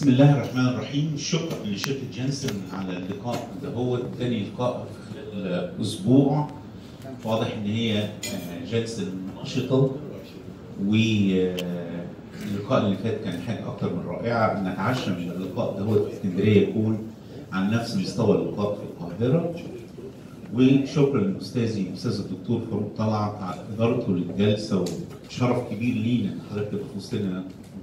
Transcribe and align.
بسم 0.00 0.08
الله 0.10 0.32
الرحمن 0.36 0.66
الرحيم. 0.66 1.16
شكرا 1.16 1.64
لشركة 1.66 2.00
جانسون 2.14 2.62
على 2.72 2.96
اللقاء. 2.96 3.48
ده 3.62 3.68
هو 3.68 3.98
تاني 4.18 4.44
لقاء 4.44 4.86
في 4.86 5.12
خلال 5.32 5.72
أسبوع. 5.80 6.48
واضح 7.24 7.52
إن 7.56 7.66
هي 7.66 7.98
آه، 8.02 8.08
جلسة 8.72 9.06
نشطة 9.42 9.90
واللقاء 10.86 11.58
اللي 12.86 12.96
فات 12.96 13.24
كان 13.24 13.40
حاجة 13.40 13.68
أكتر 13.68 13.94
من 13.94 14.02
رائعة. 14.06 14.62
نتعشى 14.62 15.10
من 15.10 15.30
اللقاء 15.30 15.78
ده 15.78 15.86
في 15.86 16.12
اسكندرية 16.14 16.68
يكون 16.68 16.98
عن 17.52 17.70
نفس 17.70 17.96
مستوى 17.96 18.36
اللقاء 18.36 18.74
في 18.74 18.82
القاهرة. 18.82 19.54
وشكرا 20.54 21.20
لأستاذي 21.20 21.80
الاستاذ 21.80 22.20
الدكتور 22.20 22.60
فاروق 22.70 22.92
طلعت 22.98 23.42
على 23.42 23.60
إدارته 23.74 24.12
للجلسة 24.12 24.84
وشرف 25.28 25.70
كبير 25.70 25.94
لينا 25.94 26.32
إن 26.32 26.38
حضرتك 26.50 26.70
تبقى 26.70 26.84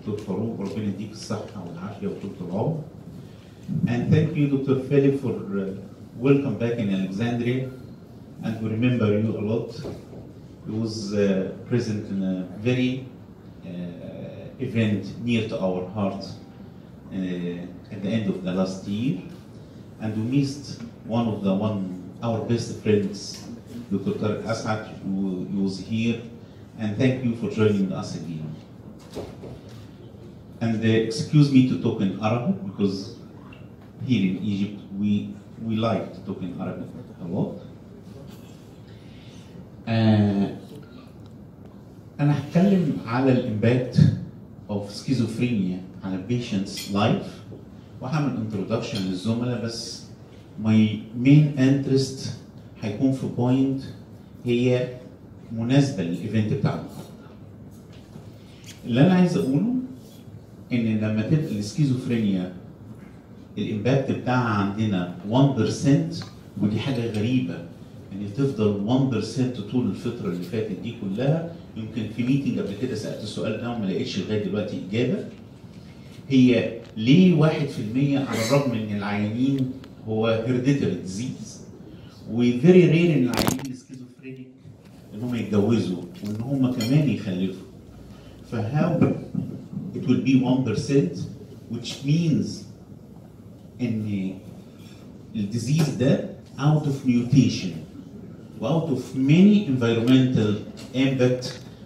دكتور 0.07 0.19
فاروق 0.19 0.61
ربنا 0.61 0.85
يديك 0.85 1.13
الصحه 1.13 1.65
والعافيه 1.67 2.09
وطول 2.09 2.31
العمر. 2.41 2.81
And 3.87 4.11
thank 4.11 4.37
you, 4.37 4.49
Dr. 4.49 4.81
Feli, 4.89 5.19
for 5.21 5.35
uh, 5.59 5.75
welcome 6.19 6.59
back 6.59 6.79
in 6.79 6.93
Alexandria. 6.95 7.71
And 8.43 8.61
we 8.63 8.71
remember 8.71 9.19
you 9.19 9.39
a 9.39 9.41
lot. 9.41 9.71
He 10.67 10.73
was 10.73 11.15
uh, 11.15 11.53
present 11.69 12.09
in 12.11 12.23
a 12.23 12.49
very 12.59 13.07
uh, 13.65 13.69
event 14.59 15.07
near 15.25 15.49
to 15.49 15.61
our 15.61 15.89
heart 15.91 16.25
uh, 16.25 17.17
at 17.93 18.03
the 18.03 18.09
end 18.09 18.29
of 18.29 18.43
the 18.43 18.53
last 18.53 18.87
year. 18.87 19.23
And 20.01 20.17
we 20.17 20.39
missed 20.39 20.83
one 21.07 21.29
of 21.29 21.43
the 21.43 21.55
one 21.55 22.03
our 22.23 22.41
best 22.45 22.79
friends, 22.83 23.49
Dr. 23.91 24.13
Tarek 24.13 24.47
Asad, 24.47 24.87
who, 25.03 25.45
who 25.51 25.63
was 25.65 25.79
here. 25.79 26.21
And 26.79 26.97
thank 26.97 27.25
you 27.25 27.37
for 27.37 27.51
joining 27.51 27.93
us 27.93 28.17
again. 28.17 28.55
And 30.60 30.84
uh, 30.84 30.88
excuse 30.88 31.52
me 31.52 31.70
to 31.70 31.76
talk 31.82 32.02
in 32.02 32.20
Arabic 32.20 32.58
because 32.66 33.16
here 34.08 34.24
in 34.32 34.38
Egypt 34.44 34.80
we 35.00 35.12
we 35.68 35.76
like 35.76 36.14
to 36.16 36.20
talk 36.28 36.42
in 36.42 36.60
Arabic 36.60 36.88
a 37.22 37.28
lot. 37.36 37.56
آه 39.88 40.58
أنا 42.20 42.40
هتكلم 42.40 42.98
على 43.06 43.32
الامباكت 43.32 44.14
اوف 44.70 44.94
سكيزوفرينيا 44.94 45.82
على 46.04 46.20
patient's 46.30 46.94
life 46.94 47.30
وهعمل 48.02 48.38
introduction 48.52 48.96
للزملاء 48.98 49.66
بس 49.66 50.04
my 50.64 50.88
main 51.24 51.58
interest 51.60 52.28
هيكون 52.82 53.12
في 53.12 53.28
point 53.38 53.82
هي 54.46 54.90
مناسبه 55.52 56.04
لل 56.04 56.18
event 56.18 56.54
بتاع 56.54 56.72
النهارده. 56.74 57.08
اللي 58.86 59.02
أنا 59.02 59.14
عايز 59.14 59.38
اقوله 59.38 59.67
إن 60.74 60.98
لما 60.98 61.22
تبقى 61.22 61.60
ال 61.60 61.66
schizophrenia 61.66 62.54
ال 63.58 63.65
impact 63.65 64.12
بتاعها 64.12 64.64
عندنا 64.64 65.16
1% 65.30 66.24
ودي 66.62 66.80
حاجة 66.80 67.12
غريبة. 67.12 67.54
ان 68.14 68.22
يعني 68.22 68.30
تفضل 68.38 68.86
1% 69.68 69.72
طول 69.72 69.88
الفترة 69.90 70.28
اللي 70.30 70.44
فاتت 70.44 70.80
دي 70.84 70.94
كلها 71.02 71.52
يمكن 71.78 72.04
في 72.16 72.24
meeting 72.24 72.60
قبل 72.60 72.74
كده 72.82 72.96
سألت 72.96 73.24
السؤال 73.24 73.62
ده 73.62 73.70
وما 73.72 73.86
لقيتش 73.86 74.20
لغاية 74.20 74.44
دلوقتي 74.46 74.82
إجابة. 74.90 75.26
هي 76.30 76.74
ليه 76.98 77.36
1% 77.40 77.48
على 78.30 78.40
الرغم 78.48 78.72
إن 78.72 78.98
العيانين 78.98 79.72
هو 80.08 80.28
hereditary 80.28 80.96
disease 80.96 81.62
و 82.32 82.42
very 82.42 82.86
rare 82.86 83.18
إن 83.18 83.24
العيانين 83.24 83.72
ال 83.72 83.77
schizophrenic 83.77 84.48
إن 85.14 85.22
هم 85.22 85.36
يتجوزوا 85.36 86.02
وإن 86.26 86.42
هم 86.42 86.72
كمان 86.72 87.10
يخلفوا. 87.10 87.68
ف 88.52 88.67
how 88.67 89.12
it 89.97 90.03
will 90.09 90.23
be 90.23 90.35
1% 90.41 91.19
which 91.71 92.05
means 92.05 92.65
ان 93.81 94.35
الديزيز 95.37 95.89
ده 95.91 96.31
out 96.59 96.83
of 96.87 97.07
mutation 97.09 97.73
و 98.61 98.67
out 98.67 98.89
of 98.91 99.01
many 99.17 99.67
environmental 99.67 100.55
impact 100.95 101.45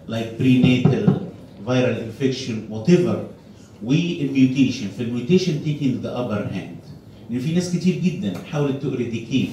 like 0.09 0.29
prenatal 0.39 1.07
viral 1.67 1.97
infection 2.09 2.55
whatever 2.71 3.17
والميوتيشن 3.85 4.87
فالميوتيشن 4.99 5.61
taking 5.65 6.03
the 6.03 6.11
upper 6.11 6.49
hand 6.55 6.83
ان 7.31 7.39
في 7.39 7.53
ناس 7.55 7.77
كتير 7.77 7.99
جدا 8.05 8.39
حاولت 8.39 8.83
to 8.83 8.87
eradicate 8.87 9.51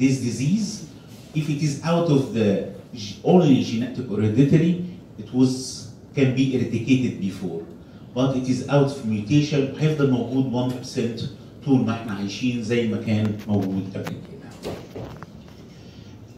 this 0.00 0.20
disease 0.20 0.84
if 1.36 1.48
it 1.50 1.62
is 1.62 1.82
out 1.84 2.08
of 2.10 2.34
the 2.34 2.48
g- 2.96 3.16
only 3.24 3.62
genetic 3.70 4.10
or 4.10 4.16
hereditary 4.22 4.74
it 5.18 5.28
was 5.34 5.52
can 6.16 6.34
be 6.36 6.44
eradicated 6.56 7.14
before 7.28 7.60
But 8.15 8.35
it 8.35 8.47
is 8.49 8.69
out 8.69 8.87
of 8.91 9.05
mutation. 9.05 9.75
هيفضل 9.79 10.11
موجود 10.11 10.51
1% 10.53 11.65
طول 11.65 11.85
ما 11.85 11.93
إحنا 11.93 12.13
عايشين 12.13 12.63
زي 12.63 12.87
ما 12.87 12.97
كان 12.97 13.31
موجود 13.47 13.83
قبل 13.95 14.03
كده. 14.09 14.73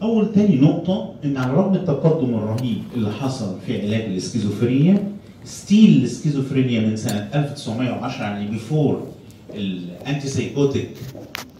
أول 0.02 0.34
تاني 0.34 0.56
نقطة 0.56 1.14
إن 1.26 1.38
على 1.38 1.54
رغم 1.54 1.74
التقدم 1.76 2.36
الرهيب 2.36 2.82
اللي 2.96 3.12
حصل 3.12 3.56
في 3.66 3.82
علاج 3.82 4.02
ال 4.02 4.09
schizophrenia 4.09 5.12
still 5.46 5.98
ال 5.98 6.03
schizophrenia 6.03 6.80
من 6.82 6.96
سنة 6.98 7.30
1910 7.36 8.24
يعني 8.24 8.48
before 8.52 9.08
ال 9.54 10.28
antipsychotic 10.28 10.90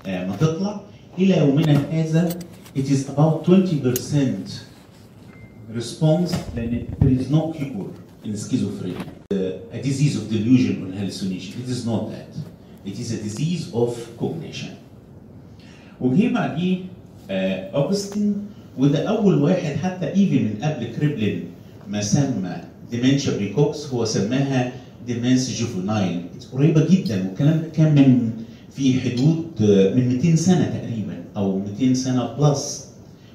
ما 0.06 0.36
تطلع 0.40 0.82
إلى 1.18 1.38
يومنا 1.38 1.78
هذا 1.92 2.40
it 2.78 2.88
is 2.90 3.10
about 3.10 3.46
20% 3.48 3.52
response 5.78 6.36
لأن 6.56 6.86
there 7.02 7.22
is 7.22 7.30
no 7.32 7.54
cure 7.58 7.90
in 8.26 8.34
schizophrenia. 8.36 9.15
A 9.36 9.82
disease 9.82 10.16
of 10.18 10.30
delusion 10.30 10.84
or 10.86 10.96
hallucination. 10.96 11.60
It 11.64 11.70
is 11.70 11.86
not 11.86 12.12
that. 12.12 12.30
It 12.86 13.00
is 13.00 13.12
a 13.12 13.18
disease 13.24 13.74
of 13.74 13.98
cognition. 14.18 14.76
وجه 16.02 16.34
بعديه 16.34 16.78
آه، 17.30 17.70
اوجستين 17.76 18.36
وده 18.78 19.10
أول 19.10 19.42
واحد 19.42 19.76
حتى 19.76 20.08
even 20.08 20.44
من 20.46 20.56
قبل 20.64 20.88
كريبلين 20.96 21.44
ما 21.90 22.02
سمى 22.02 22.56
dementia 22.92 23.34
praecox 23.38 23.86
هو 23.88 24.06
سماها 24.06 24.72
demence 25.08 25.60
juvenile. 25.62 26.22
قريبة 26.54 26.86
جدا 26.90 27.28
والكلام 27.28 27.62
ده 27.62 27.68
كان 27.70 27.96
من 27.96 28.32
في 28.76 29.02
حدود 29.02 29.46
آه، 29.62 29.94
من 29.94 30.08
200 30.10 30.36
سنة 30.36 30.66
تقريبا 30.66 31.24
أو 31.38 31.60
200 31.60 31.94
سنة 31.94 32.34
plus 32.40 32.86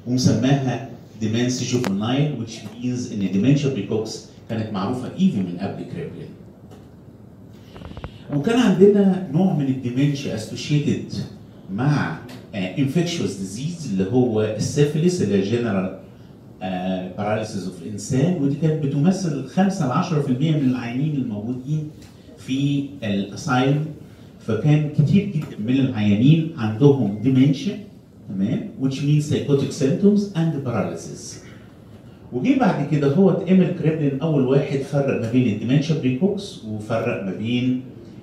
ومسماها 0.06 0.90
demence 1.20 1.64
juvenile 1.72 2.34
which 2.46 2.52
means 2.52 3.12
إن 3.12 3.32
dementia 3.32 3.70
praecox 3.70 4.29
كانت 4.50 4.72
معروفة 4.72 5.08
even 5.18 5.38
من 5.38 5.58
قبل 5.60 5.84
كريبلين 5.84 6.28
وكان 8.34 8.58
عندنا 8.58 9.28
نوع 9.32 9.54
من 9.54 9.66
ال 9.66 9.74
dementia 9.74 10.34
associated 10.34 11.12
مع 11.74 12.18
infectious 12.54 13.36
disease 13.36 13.88
اللي 13.92 14.12
هو 14.12 14.42
السيفيليس 14.42 15.22
اللي 15.22 15.34
هي 15.38 15.50
general 15.50 15.98
paralysis 17.18 17.64
of 17.64 17.82
the 17.82 18.02
insane 18.02 18.42
ودي 18.42 18.54
كانت 18.54 18.84
بتمثل 18.84 19.48
5 19.48 19.88
ل 19.88 20.04
10% 20.04 20.28
من 20.40 20.70
العيانين 20.70 21.14
الموجودين 21.16 21.90
في 22.38 22.84
ال 23.02 23.14
asylum 23.14 23.84
فكان 24.40 24.90
كتير 24.98 25.26
جدا 25.26 25.56
من 25.58 25.80
العيانين 25.80 26.52
عندهم 26.58 27.18
dementia 27.22 27.78
تمام؟ 28.28 28.68
which 28.82 28.94
means 29.02 29.30
psychotic 29.30 29.72
symptoms 29.72 30.20
and 30.36 30.64
paralysis. 30.64 31.49
وجي 32.32 32.54
بعد 32.54 32.88
كده 32.90 33.14
هو 33.14 33.30
إيميل 33.48 33.70
كريبلين 33.82 34.20
أول 34.20 34.46
واحد 34.46 34.78
فرق 34.78 35.20
ما 35.20 35.32
بين 35.32 35.54
ال 35.54 35.59
dementia 35.59 35.98
praecox 35.98 36.64
وفرق 36.64 37.24
ما 37.24 37.34
بين 37.34 37.80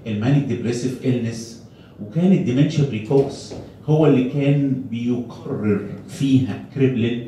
ال 0.08 0.14
manic 0.14 0.44
depressive 0.44 1.06
illness 1.06 1.64
وكان 2.04 2.32
ال 2.32 2.38
dementia 2.38 2.86
praecox 2.86 3.54
هو 3.86 4.08
اللي 4.08 4.30
كان 4.30 4.82
بيقرر 4.92 5.82
فيها 6.10 6.66
كريبلين 6.76 7.24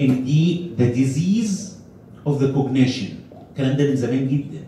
إن 0.00 0.24
دي 0.24 0.60
the 0.78 0.90
disease 0.90 1.78
of 2.26 2.42
the 2.42 2.52
cognition 2.52 3.06
الكلام 3.52 3.76
ده 3.76 3.90
من 3.90 3.96
زمان 3.96 4.28
جدا. 4.28 4.60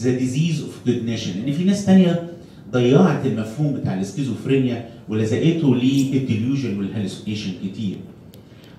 the 0.00 0.18
disease 0.18 0.62
of 0.62 0.80
cognition 0.84 1.40
لأن 1.40 1.52
في 1.52 1.64
ناس 1.64 1.86
تانية 1.86 2.30
ضيعت 2.72 3.26
المفهوم 3.26 3.72
بتاع 3.74 4.00
السكيزوفرينيا 4.00 4.88
ولزقته 5.08 5.74
لل 5.74 5.95
delusion 5.95 6.78
وال 6.78 6.88
hallucination 6.88 7.52
كتير. 7.64 7.96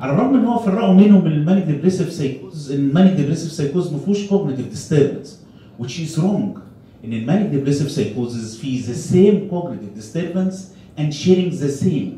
على 0.03 0.11
الرغم 0.13 0.35
إن 0.35 0.45
هو 0.45 0.59
فرقوا 0.59 0.93
منهم 0.93 1.23
من 1.25 1.31
ال 1.31 1.37
manic 1.37 1.63
depressive 1.63 2.11
psychosis 2.11 2.71
إن 2.71 2.79
ال 2.79 2.85
manic 2.85 3.13
depressive 3.13 3.51
psychosis 3.51 3.93
ما 3.93 3.99
فيهوش 3.99 4.27
cognitive 4.27 4.69
disturbance 4.69 5.39
which 5.81 5.85
is 5.99 6.17
wrong 6.19 6.59
إن 7.05 7.13
المانيك 7.13 7.47
ديبريسيف 7.49 7.91
سايكوزز 7.91 8.57
فيه 8.57 8.81
the 8.81 8.95
same 8.95 9.51
cognitive 9.53 9.99
disturbance 10.01 10.55
and 10.97 11.13
sharing 11.13 11.51
the 11.51 11.71
same 11.83 12.09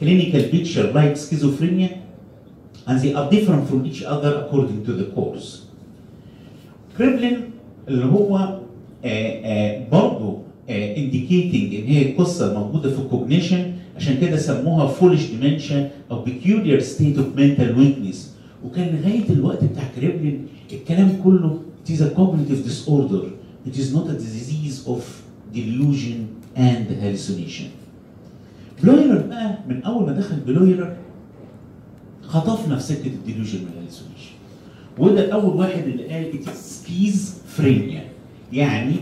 clinical 0.00 0.42
picture 0.54 0.92
like 0.94 1.16
schizophrenia 1.16 1.90
and 2.86 3.00
they 3.02 3.12
are 3.14 3.28
different 3.30 3.64
from 3.68 3.84
each 3.86 4.02
other 4.04 4.32
according 4.46 4.84
to 4.86 4.92
the 4.92 5.06
course. 5.16 5.62
كريبلين 6.98 7.40
اللي 7.88 8.04
هو 8.04 8.58
برضه 9.92 10.38
indicating 10.68 11.74
إن 11.74 11.84
هي 11.86 12.12
قصة 12.12 12.58
موجودة 12.58 12.90
في 12.90 12.98
الكوجنيشن 12.98 13.72
عشان 13.98 14.20
كده 14.20 14.36
سموها 14.36 14.86
فولش 14.86 15.26
ديمنشن 15.26 15.88
أو 16.10 16.24
peculiar 16.24 16.80
state 16.80 17.16
of 17.18 17.38
mental 17.38 17.74
weakness. 17.78 18.16
وكان 18.64 18.96
لغاية 18.96 19.28
الوقت 19.30 19.64
بتاع 19.64 19.82
كريبلين 19.96 20.46
الكلام 20.72 21.20
كله 21.24 21.58
it 21.86 21.90
is 21.90 22.00
a 22.00 22.10
cognitive 22.18 22.64
disorder. 22.64 23.24
It 23.66 23.76
is 23.76 23.94
not 23.94 24.06
a 24.08 24.14
disease 24.26 24.86
of 24.86 25.00
delusion 25.54 26.18
and 26.56 26.86
hallucination. 27.02 27.66
بلويرر 28.82 29.26
بقى 29.26 29.58
من 29.68 29.82
أول 29.82 30.06
ما 30.06 30.12
دخل 30.12 30.36
بلويرر 30.36 30.96
خطفنا 32.22 32.76
في 32.76 32.82
سكة 32.82 33.06
ال 33.06 33.12
delusion 33.12 33.58
وال 33.58 33.68
hallucination 33.68 34.30
وده 34.98 35.32
أول 35.32 35.56
واحد 35.56 35.82
اللي 35.82 36.04
قال 36.06 36.32
it 36.32 36.46
is 36.46 36.50
schizophrenia. 36.86 38.00
يعني 38.52 38.94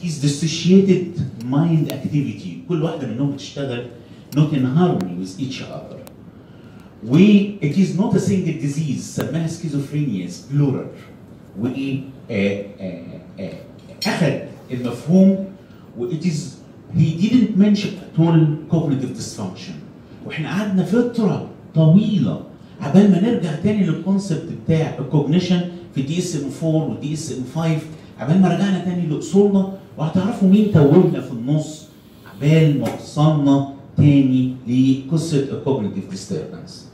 it 0.00 0.04
is 0.06 0.22
dissociated 0.24 1.20
mind 1.50 1.90
activity. 1.92 2.68
كل 2.68 2.82
واحدة 2.82 3.06
منهم 3.08 3.30
بتشتغل 3.32 3.86
not 4.34 4.52
in 4.52 4.64
harmony 4.64 5.14
with 5.20 5.40
each 5.40 5.62
other. 5.62 5.98
و 7.08 7.16
it 7.60 7.76
is 7.76 7.98
not 7.98 8.14
a 8.14 8.20
single 8.20 8.58
disease 8.66 9.00
سماها 9.00 9.48
schizophrenia 9.48 10.28
plural. 10.50 10.86
و 11.60 11.66
آه، 12.30 12.64
آه، 12.80 13.02
آه، 13.40 13.52
اخذ 14.06 14.32
المفهوم 14.70 15.44
و 15.98 16.10
it 16.10 16.24
is 16.24 16.38
he 16.96 17.22
didn't 17.22 17.56
mention 17.56 17.90
at 18.04 18.18
all 18.18 18.38
cognitive 18.70 19.16
dysfunction. 19.18 19.74
وإحنا 20.26 20.48
قعدنا 20.48 20.84
فترة 20.84 21.48
طويلة 21.74 22.40
عبال 22.80 23.10
ما 23.10 23.20
نرجع 23.20 23.54
تاني 23.54 23.86
لل 23.86 24.00
concept 24.00 24.48
بتاع 24.64 24.98
ال 24.98 25.04
cognition 25.04 25.60
في 25.94 26.02
DSM 26.02 26.50
4 26.62 26.90
و 26.90 27.14
DSM 27.14 27.44
5 27.54 27.78
عبال 28.18 28.42
ما 28.42 28.48
رجعنا 28.48 28.84
تاني 28.84 29.06
لأصولنا. 29.06 29.72
وهتعرفوا 29.98 30.48
مين 30.48 30.72
توهنا 30.72 31.20
في 31.20 31.32
النص؟ 31.32 31.86
عبال 32.34 32.80
ما 32.80 32.94
وصلنا 32.94 33.73
تاني 33.96 34.54
لقصه 34.68 35.38
ال 35.52 35.58
cognitive 35.58 36.10
disturbance 36.10 36.88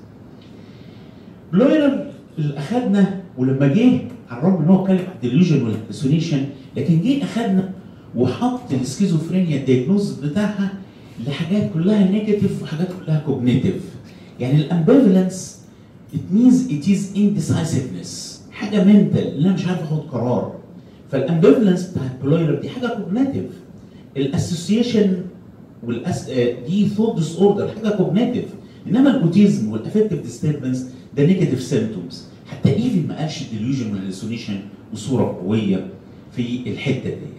بلويرر 1.53 2.07
اللي 2.39 2.59
اخدنا 2.59 3.21
ولما 3.39 3.69
جه 3.69 4.01
على 4.31 4.41
الرغم 4.43 4.63
إن 4.63 4.69
هو 4.69 4.83
اتكلم 4.83 4.99
عن 4.99 5.15
ال 5.15 5.20
delusion 5.20 5.63
وال 5.63 5.74
hallucination 5.74 6.45
لكن 6.77 7.03
جه 7.03 7.25
اخدنا 7.25 7.71
وحط 8.17 8.73
ال 8.73 8.79
schizophrenia 8.79 9.57
ال 9.61 9.66
diagnosis 9.66 10.13
بتاعها 10.13 10.73
لحاجات 11.27 11.71
كلها 11.75 12.11
negative 12.11 12.63
وحاجات 12.63 12.89
كلها 13.05 13.19
cognitive 13.27 13.75
يعني 14.41 14.57
ال 14.57 14.65
ambivalence 14.65 15.61
it 16.15 16.35
means 16.37 16.57
it 16.71 16.85
is 16.89 17.17
indecisiveness. 17.17 18.41
حاجة 18.53 18.85
mental 18.85 19.37
إن 19.39 19.45
أنا 19.45 19.53
مش 19.55 19.67
عارف 19.67 19.83
أخد 19.83 19.99
قرار. 19.99 20.55
فال 21.13 21.24
ambivalence 21.24 21.89
بتاعت 21.89 22.11
بلويرر 22.23 22.61
دي 22.61 22.69
حاجة 22.69 22.87
cognitive 22.87 23.45
ال 24.17 24.25
association 24.25 25.17
والأس... 25.85 26.29
آه، 26.29 26.67
دي 26.69 26.89
thought 26.89 27.17
disorder 27.19 27.69
حاجة 27.69 27.89
cognitive 27.97 28.45
إنما 28.87 29.11
ال 29.17 29.25
autism 29.25 29.73
وال 29.73 29.82
affective 29.82 30.23
disturbance 30.23 30.87
ده 31.17 31.27
negative 31.27 31.63
symptoms 31.63 32.25
حتى 32.51 32.69
even 32.77 33.07
ما 33.09 33.19
قالش 33.19 33.43
delusion 33.53 33.91
وال 33.93 34.02
hallucination 34.02 34.61
بصورة 34.93 35.39
قوية 35.43 35.87
في 36.37 36.63
الحتة 36.67 37.11
دي. 37.11 37.31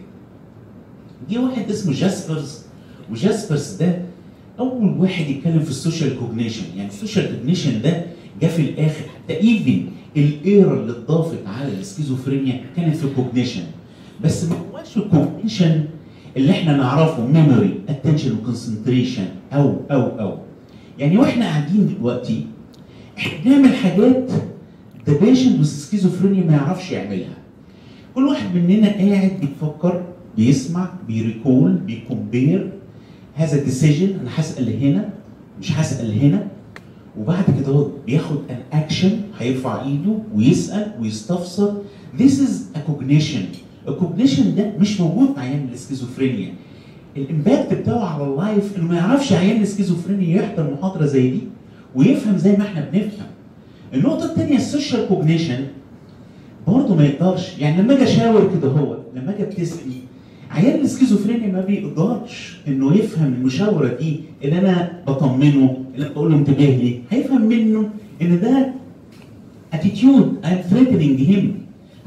جه 1.29 1.39
واحد 1.39 1.69
اسمه 1.69 1.93
جاسبرز 1.93 2.59
وجاسبرز 3.11 3.71
ده 3.73 4.01
أول 4.59 4.97
واحد 4.99 5.29
يتكلم 5.29 5.59
في 5.59 5.69
ال 5.69 5.76
social 5.76 6.19
cognition 6.19 6.63
يعني 6.77 6.89
ال 6.89 6.96
social 6.96 7.35
cognition 7.37 7.81
ده 7.81 8.05
جه 8.41 8.47
في 8.47 8.61
الآخر. 8.61 9.03
حتى 9.23 9.33
even 9.37 9.85
ال 10.17 10.33
era 10.33 10.79
اللي 10.81 10.91
اتضافت 10.91 11.47
على 11.47 11.67
السكيزوفرينيا 11.79 12.61
كانت 12.75 12.95
في 12.95 13.03
ال 13.05 13.11
cognition 13.11 13.63
بس 14.23 14.43
ما 14.43 14.55
هواش 14.55 14.97
ال 14.97 15.06
cognition 15.06 15.85
اللي 16.37 16.51
إحنا 16.51 16.77
نعرفه 16.77 17.27
memory 17.27 17.79
attention 17.89 18.37
و 18.37 18.43
concentration 18.43 19.25
أو 19.53 19.75
أو 19.91 20.01
أو. 20.19 20.37
يعني 20.99 21.17
وإحنا 21.17 21.45
قاعدين 21.45 21.95
دلوقتي 21.97 22.45
إحنا 23.17 23.39
بنعمل 23.45 23.75
حاجات 23.75 24.31
the 25.07 25.17
patient 25.19 25.57
with 25.59 25.79
schizophrenia 25.79 26.43
ما 26.43 26.53
يعرفش 26.53 26.91
يعملها. 26.91 27.37
كل 28.15 28.23
واحد 28.27 28.55
مننا 28.55 28.87
قاعد 28.89 29.31
بيفكر 29.41 30.03
بيسمع 30.37 30.89
بي 31.07 31.23
recall 31.23 31.71
بي 31.71 31.93
compare 31.93 32.71
هاخد 33.35 33.63
decision 33.63 34.19
أنا 34.19 34.29
هسأل 34.35 34.83
هنا 34.83 35.09
مش 35.59 35.71
هسأل 35.71 36.19
هنا. 36.19 36.47
وبعد 37.19 37.43
كده 37.59 37.87
بياخد 38.05 38.37
an 38.49 38.59
action 38.79 39.11
هيرفع 39.39 39.83
إيده 39.85 40.15
ويسأل 40.35 40.91
ويستفسر. 41.01 41.73
This 42.19 42.31
is 42.31 42.75
a 42.75 42.79
cognition. 42.91 43.45
ال 43.87 43.94
cognition 43.94 44.55
ده 44.55 44.71
مش 44.79 45.01
موجود 45.01 45.29
مع 45.37 45.41
عيان 45.43 45.67
ال 45.73 45.79
schizophrenia 45.79 46.53
ال 47.17 47.25
impact 47.25 47.73
بتاعه 47.73 48.05
على 48.05 48.23
ال 48.23 48.34
life 48.34 48.77
إنه 48.77 48.87
ما 48.87 48.95
يعرفش 48.95 49.33
عيان 49.33 49.61
السكيزوفرينيا 49.61 50.41
يحضر 50.41 50.73
محاضرة 50.73 51.05
زي 51.05 51.29
دي 51.31 51.39
ويفهم 51.95 52.37
زي 52.37 52.51
ما 52.57 52.63
إحنا 52.63 52.89
بنفهم. 52.93 53.27
النقطة 53.93 54.25
الثانية 54.25 54.55
ال 54.55 54.62
social 54.62 55.07
cognition 55.07 55.65
برضه 56.67 56.95
ما 56.95 57.05
يقدرش. 57.05 57.59
يعني 57.59 57.81
لما 57.81 57.93
أجي 57.93 58.03
أشاور 58.03 58.51
كده 58.55 58.67
هو 58.67 58.97
لما 59.15 59.35
أجي 59.35 59.43
ابتسم 59.43 59.77
عيان 60.51 60.79
السكيزوفرينيا 60.81 61.47
ما 61.51 61.61
بيقدرش 61.61 62.57
إنه 62.67 62.95
يفهم 62.95 63.33
المشاورة 63.33 63.87
دي 63.99 64.19
اللي 64.43 64.59
أنا 64.59 64.91
بطمنه 65.07 65.77
اللي 65.95 66.05
أنا 66.05 66.13
بقول 66.13 66.31
له 66.31 66.37
انتبه 66.37 66.65
لي 66.65 66.99
هيفهم 67.09 67.41
منه 67.41 67.89
إن 68.21 68.39
ده 68.39 68.73
attitude 69.73 70.39
I'm 70.43 70.73
threatening 70.73 71.29
him. 71.31 71.43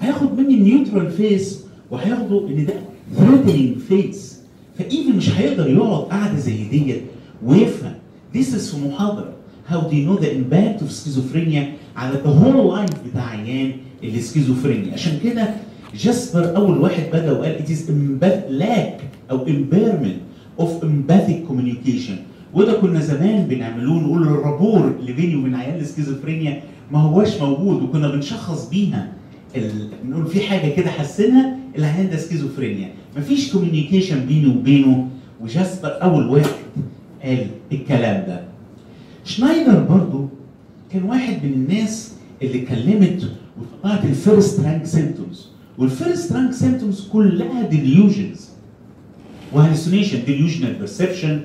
هياخد 0.00 0.38
مني 0.38 0.55
ال 0.55 0.62
neutral 0.62 1.11
face 1.11 1.63
وهياخده 1.94 2.49
إن 2.49 2.67
ده 2.67 2.75
threatening 3.17 3.79
face 3.88 4.41
ف 4.79 4.86
even 4.86 5.17
مش 5.17 5.31
هيقدر 5.31 5.70
يقعد 5.70 6.02
قعده 6.02 6.38
زي 6.38 6.64
ديت 6.69 7.02
ويفهم. 7.44 7.93
This 8.35 8.46
is 8.55 8.75
في 8.75 8.88
محاضرة. 8.88 9.32
How 9.70 9.81
do 9.81 9.94
you 9.94 10.05
know 10.08 10.17
the 10.25 10.31
impact 10.31 10.82
of 10.82 10.91
schizophrenia 10.91 11.62
على 11.96 12.20
the 12.25 12.29
whole 12.29 12.76
life 12.76 12.96
بتاع 13.11 13.29
عيان 13.29 13.73
السكيزوفرينيا 14.05 14.93
عشان 14.93 15.19
كده 15.25 15.49
جاسبر 15.94 16.56
أول 16.56 16.79
واحد 16.79 17.02
بدأ 17.12 17.32
وقال 17.32 17.58
it 17.58 17.69
is 17.70 17.81
lack 18.62 19.02
أو 19.31 19.46
impairment 19.46 20.19
of 20.62 20.69
empathic 20.82 21.49
communication. 21.50 22.17
وده 22.55 22.73
كنا 22.73 23.00
زمان 23.00 23.46
بنعملوه 23.46 24.00
نقول 24.02 24.23
ال 24.23 24.31
rapport 24.31 24.94
اللي 25.00 25.12
بيني 25.12 25.37
وبين 25.37 25.55
عيال 25.55 25.81
السكيزوفرينيا 25.81 26.62
ما 26.93 26.99
هواش 26.99 27.41
موجود 27.41 27.82
وكنا 27.82 28.08
بنشخص 28.08 28.69
بيها. 28.69 29.12
نقول 30.09 30.27
في 30.27 30.41
حاجة 30.41 30.69
كده 30.75 30.91
حاسينها 30.91 31.56
العيان 31.79 32.11
ده 32.11 32.17
سكيزوفرينيا. 32.17 32.91
مفيش 33.17 33.53
communication 33.52 34.26
بيني 34.27 34.47
وبينه 34.47 35.09
وجاسبر 35.41 36.03
أول 36.03 36.27
واحد 36.29 36.51
قال 37.25 37.47
الكلام 37.73 38.27
ده. 38.27 38.41
شنايدر 39.25 39.79
برضو 39.83 40.29
كان 40.93 41.03
واحد 41.03 41.45
من 41.45 41.53
الناس 41.53 42.12
اللي 42.43 42.62
اتكلمت 42.62 43.31
وطلعت 43.61 44.05
ال 44.05 44.14
first 44.14 44.61
rank 44.61 44.87
symptoms 44.87 45.46
وال 45.79 45.94
first 45.94 46.32
rank 46.32 46.52
symptoms 46.52 47.08
كلها 47.12 47.62
delusions 47.62 48.48
و 49.53 49.58
hallucination 49.58 50.24
delusional 50.27 50.74
perception 50.74 51.41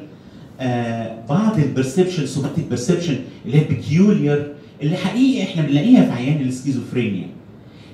بعض 1.29 1.59
ال 1.59 1.65
perception 1.65 2.25
somatic 2.25 2.65
perception 2.69 3.15
اللي 3.45 3.57
هي 3.57 3.63
peculiar 3.63 4.53
اللي 4.81 4.95
حقيقي 4.95 5.43
إحنا 5.43 5.61
بنلاقيها 5.61 6.05
في 6.05 6.11
عيان 6.11 6.41
السكيزوفرينيا. 6.47 7.27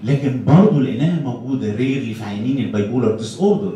لكن 0.05 0.39
برضه 0.47 0.81
لقيناها 0.81 1.21
موجوده 1.23 1.75
rarely 1.75 2.13
في 2.13 2.23
عيانين 2.23 2.57
ال 2.57 3.17
bipolar 3.17 3.37
disorder 3.39 3.73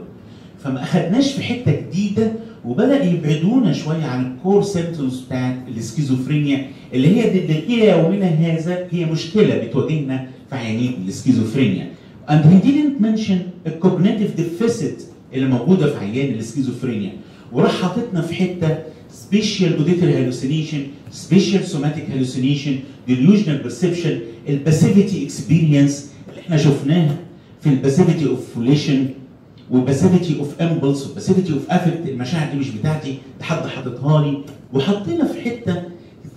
فما 0.64 0.84
أخدناش 0.84 1.32
في 1.34 1.44
حتة 1.44 1.72
جديدة 1.72 2.32
وبدأ 2.66 3.04
يبعدونا 3.04 3.74
شوية 3.74 4.06
عن 4.06 4.32
ال 4.32 4.38
core 4.38 4.64
symptoms 4.64 5.20
بتاعت 5.20 5.56
السكيزوفرينيا 5.78 6.68
اللي 6.94 7.08
هي 7.08 7.32
إلى 7.50 7.88
يومنا 7.90 8.26
هذا 8.28 8.88
هي 8.92 9.06
مشكلة 9.06 9.58
بتواجهنا 9.58 10.28
في 10.50 10.56
عيانين 10.56 10.94
السكيزوفرينيا. 11.08 11.88
And 12.30 12.44
he 12.46 12.68
didn't 12.68 13.02
mention 13.06 13.68
ال 13.68 13.75
cognitive 13.75 14.36
deficit 14.36 15.04
اللي 15.34 15.46
موجودة 15.46 15.94
في 15.94 15.98
عيان 16.00 16.34
السكيزوفرينيا. 16.36 17.12
وراح 17.52 17.82
حاططنا 17.82 18.22
في 18.22 18.34
حتة 18.36 18.78
special 19.14 19.78
auditory 19.78 20.14
hallucination 20.14 20.82
special 21.12 21.64
somatic 21.68 22.10
hallucination 22.10 22.76
delusional 23.10 23.68
perception 23.68 24.12
ال 24.50 24.57
passivity 24.57 25.24
experience 25.26 26.09
إحنا 26.50 26.58
شفناها 26.62 27.16
في 27.62 27.70
ال 27.70 27.76
passivity 27.76 28.28
of 28.30 28.54
volition 28.56 29.08
وال 29.72 29.84
passivity 29.84 30.40
of 30.40 30.62
impulse 30.62 31.06
وال 31.06 31.14
passivity 31.14 31.54
of 31.54 31.70
affect 31.72 32.10
المشاعر 32.10 32.52
دي 32.54 32.60
مش 32.60 32.70
بتاعتي 32.70 33.18
ده 33.40 33.46
حد 33.46 33.68
حاططها 33.68 34.22
لي. 34.26 34.38
وحطينا 34.74 35.26
في 35.26 35.42
حتة 35.42 35.84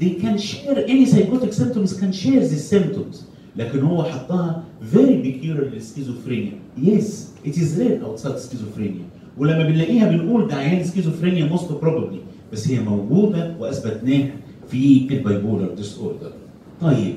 they 0.01 0.23
can 0.23 0.39
share 0.39 0.77
any 0.89 1.07
psychotic 1.13 1.53
symptoms 1.53 1.93
can 2.01 2.13
share 2.13 2.41
these 2.51 2.71
symptoms. 2.75 3.17
لكن 3.57 3.81
هو 3.81 4.05
حطها 4.05 4.65
very 4.95 5.25
peculiar 5.25 5.73
لل 5.75 5.85
schizophrenia 5.85 6.53
yes 6.85 7.05
it 7.47 7.53
is 7.55 7.79
rare 7.79 8.05
outside 8.07 8.39
schizophrenia. 8.39 9.05
ولما 9.39 9.63
بنلاقيها 9.69 10.09
بنقول 10.11 10.49
ده 10.49 10.55
عيان 10.57 10.85
schizophrenia 10.85 11.57
most 11.57 11.85
probably. 11.85 12.19
بس 12.53 12.69
هي 12.69 12.81
موجودة 12.81 13.55
وأثبتناها 13.61 14.31
في 14.71 15.07
ال 15.11 15.75
bipolar 15.75 15.99
disorder 15.99 16.33
طيب 16.81 17.15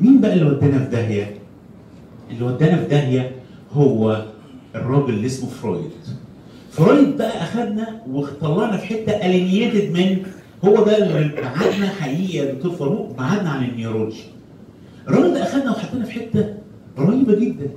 مين 0.00 0.20
بقى 0.20 0.32
اللي 0.32 0.44
ودانا 0.44 0.84
في 0.84 0.90
داهيه؟ 0.90 1.34
اللي 2.30 2.44
ودانا 2.44 2.76
في 2.76 2.88
داهية 2.88 3.30
هو 3.72 4.24
الراجل 4.74 5.14
اللي 5.14 5.26
اسمه 5.26 5.48
فرويد. 5.48 5.90
فرويد 6.70 7.16
بقى 7.16 7.42
أخدنا 7.42 8.02
وطلعنا 8.10 8.76
في 8.76 8.86
حتة 8.86 9.12
alienated 9.12 9.90
من 9.92 10.16
هو 10.64 10.84
ده 10.84 10.98
اللي 10.98 11.28
بعدنا 11.42 11.86
حقيقي 12.00 12.38
يا 12.38 12.52
دكتور 12.54 12.72
فاروق 12.72 13.16
بعدنا 13.18 13.50
عن 13.50 13.64
ال 13.64 13.69
neurology. 13.69 14.22
الراجل 15.08 15.34
ده 15.34 15.42
أخدنا 15.42 15.70
وحطينا 15.70 16.04
في 16.04 16.12
حتة 16.12 16.54
رهيبة 16.98 17.34
جدا. 17.34 17.70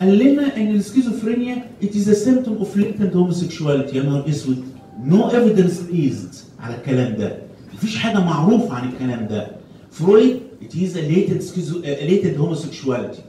قال 0.00 0.18
لنا 0.18 0.56
إن 0.56 0.74
ال 0.74 0.80
schizophrenia 0.80 1.56
it 1.82 1.86
is 1.86 2.08
a 2.08 2.14
symptom 2.26 2.62
of 2.62 2.76
latent 2.76 3.14
homosexuality 3.14 3.94
يا 3.96 4.02
نهار 4.02 4.28
أسود 4.28 4.64
no 5.08 5.30
evidence 5.32 5.92
based 5.92 6.36
على 6.60 6.74
الكلام 6.76 7.16
ده 7.16 7.36
مفيش 7.74 7.96
حاجة 7.98 8.18
معروفة 8.20 8.74
عن 8.74 8.88
الكلام 8.88 9.26
ده 9.26 9.46
فرويد 9.90 10.40
it 10.62 10.72
is 10.74 10.94
a 10.94 11.00
latent 11.12 11.42
schizo 11.42 11.74
a 11.84 12.10
latent 12.10 12.38
homosexuality 12.40 13.20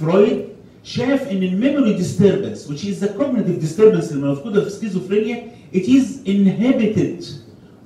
فرويد 0.00 0.38
شاف 0.84 1.28
ان 1.28 1.42
الميموري 1.42 1.98
disturbance 1.98 2.68
which 2.68 2.84
is 2.84 3.00
the 3.04 3.08
cognitive 3.08 3.62
disturbance 3.64 4.12
اللي 4.12 4.26
موجوده 4.26 4.60
في 4.60 4.66
السكيزوفرينيا 4.66 5.42
it 5.74 5.86
is 5.86 6.04
inhibited 6.26 7.24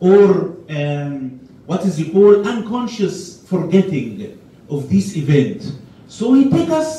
or 0.00 0.30
um, 0.70 1.30
what 1.68 1.80
is 1.84 1.98
it 1.98 2.12
called 2.12 2.46
unconscious 2.46 3.16
forgetting 3.52 4.26
of 4.70 4.80
this 4.90 5.16
event 5.16 5.60
so 6.08 6.24
he 6.34 6.44
take 6.56 6.70
us 6.70 6.90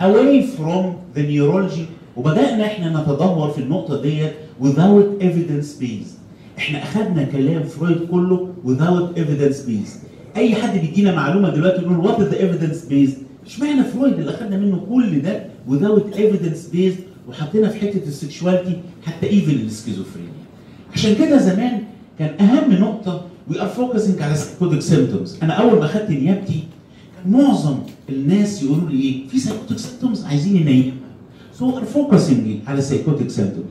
away 0.00 0.46
from 0.56 0.82
the 1.14 1.22
neurology 1.22 1.86
وبدأنا 2.16 2.66
احنا 2.66 3.00
نتدهور 3.02 3.50
في 3.50 3.58
النقطة 3.60 4.02
ديت 4.02 4.32
without 4.62 5.22
evidence 5.22 5.80
based 5.82 6.14
احنا 6.58 6.82
اخذنا 6.82 7.22
كلام 7.24 7.62
فرويد 7.62 7.98
كله 8.10 8.54
without 8.64 9.18
evidence 9.18 9.68
based 9.68 9.98
اي 10.36 10.54
حد 10.54 10.78
بيدينا 10.78 11.14
معلومة 11.14 11.50
دلوقتي 11.50 11.82
يقول 11.82 12.08
what 12.08 12.16
is 12.18 12.32
the 12.34 12.38
evidence 12.38 12.90
based 12.90 13.18
اشمعنى 13.45 13.83
فرويد 13.83 14.13
اللي 14.13 14.31
أخذنا 14.31 14.57
منه 14.57 14.85
كل 14.89 15.21
ده 15.21 15.43
without 15.69 16.15
evidence 16.15 16.75
based 16.75 17.29
وحطينا 17.29 17.69
في 17.69 17.79
حتة 17.79 18.01
ال 18.07 18.14
sexuality 18.14 18.77
حتى 19.05 19.29
even 19.29 19.51
ال 19.65 19.70
schizophrenia 19.70 20.31
عشان 20.93 21.15
كده 21.15 21.37
زمان 21.37 21.81
كان 22.19 22.47
أهم 22.47 22.73
نقطة 22.73 23.25
we 23.51 23.53
are 23.53 23.77
focusing 23.79 24.21
على 24.21 24.35
psychotic 24.35 24.81
symptoms. 24.91 25.43
أنا 25.43 25.53
أول 25.53 25.79
ما 25.79 25.87
خدت 25.87 26.09
نيابتي 26.09 26.63
معظم 27.29 27.75
الناس 28.09 28.63
يقولوا 28.63 28.89
لي 28.89 29.01
إيه؟ 29.01 29.27
في 29.27 29.39
psychotic 29.39 29.77
symptoms 29.77 30.23
عايزين 30.25 30.55
ينيمها 30.55 30.93
so 31.59 31.77
are 31.77 31.83
focusing 31.85 32.55
على 32.67 32.81
psychotic 32.81 33.29
symptoms 33.29 33.65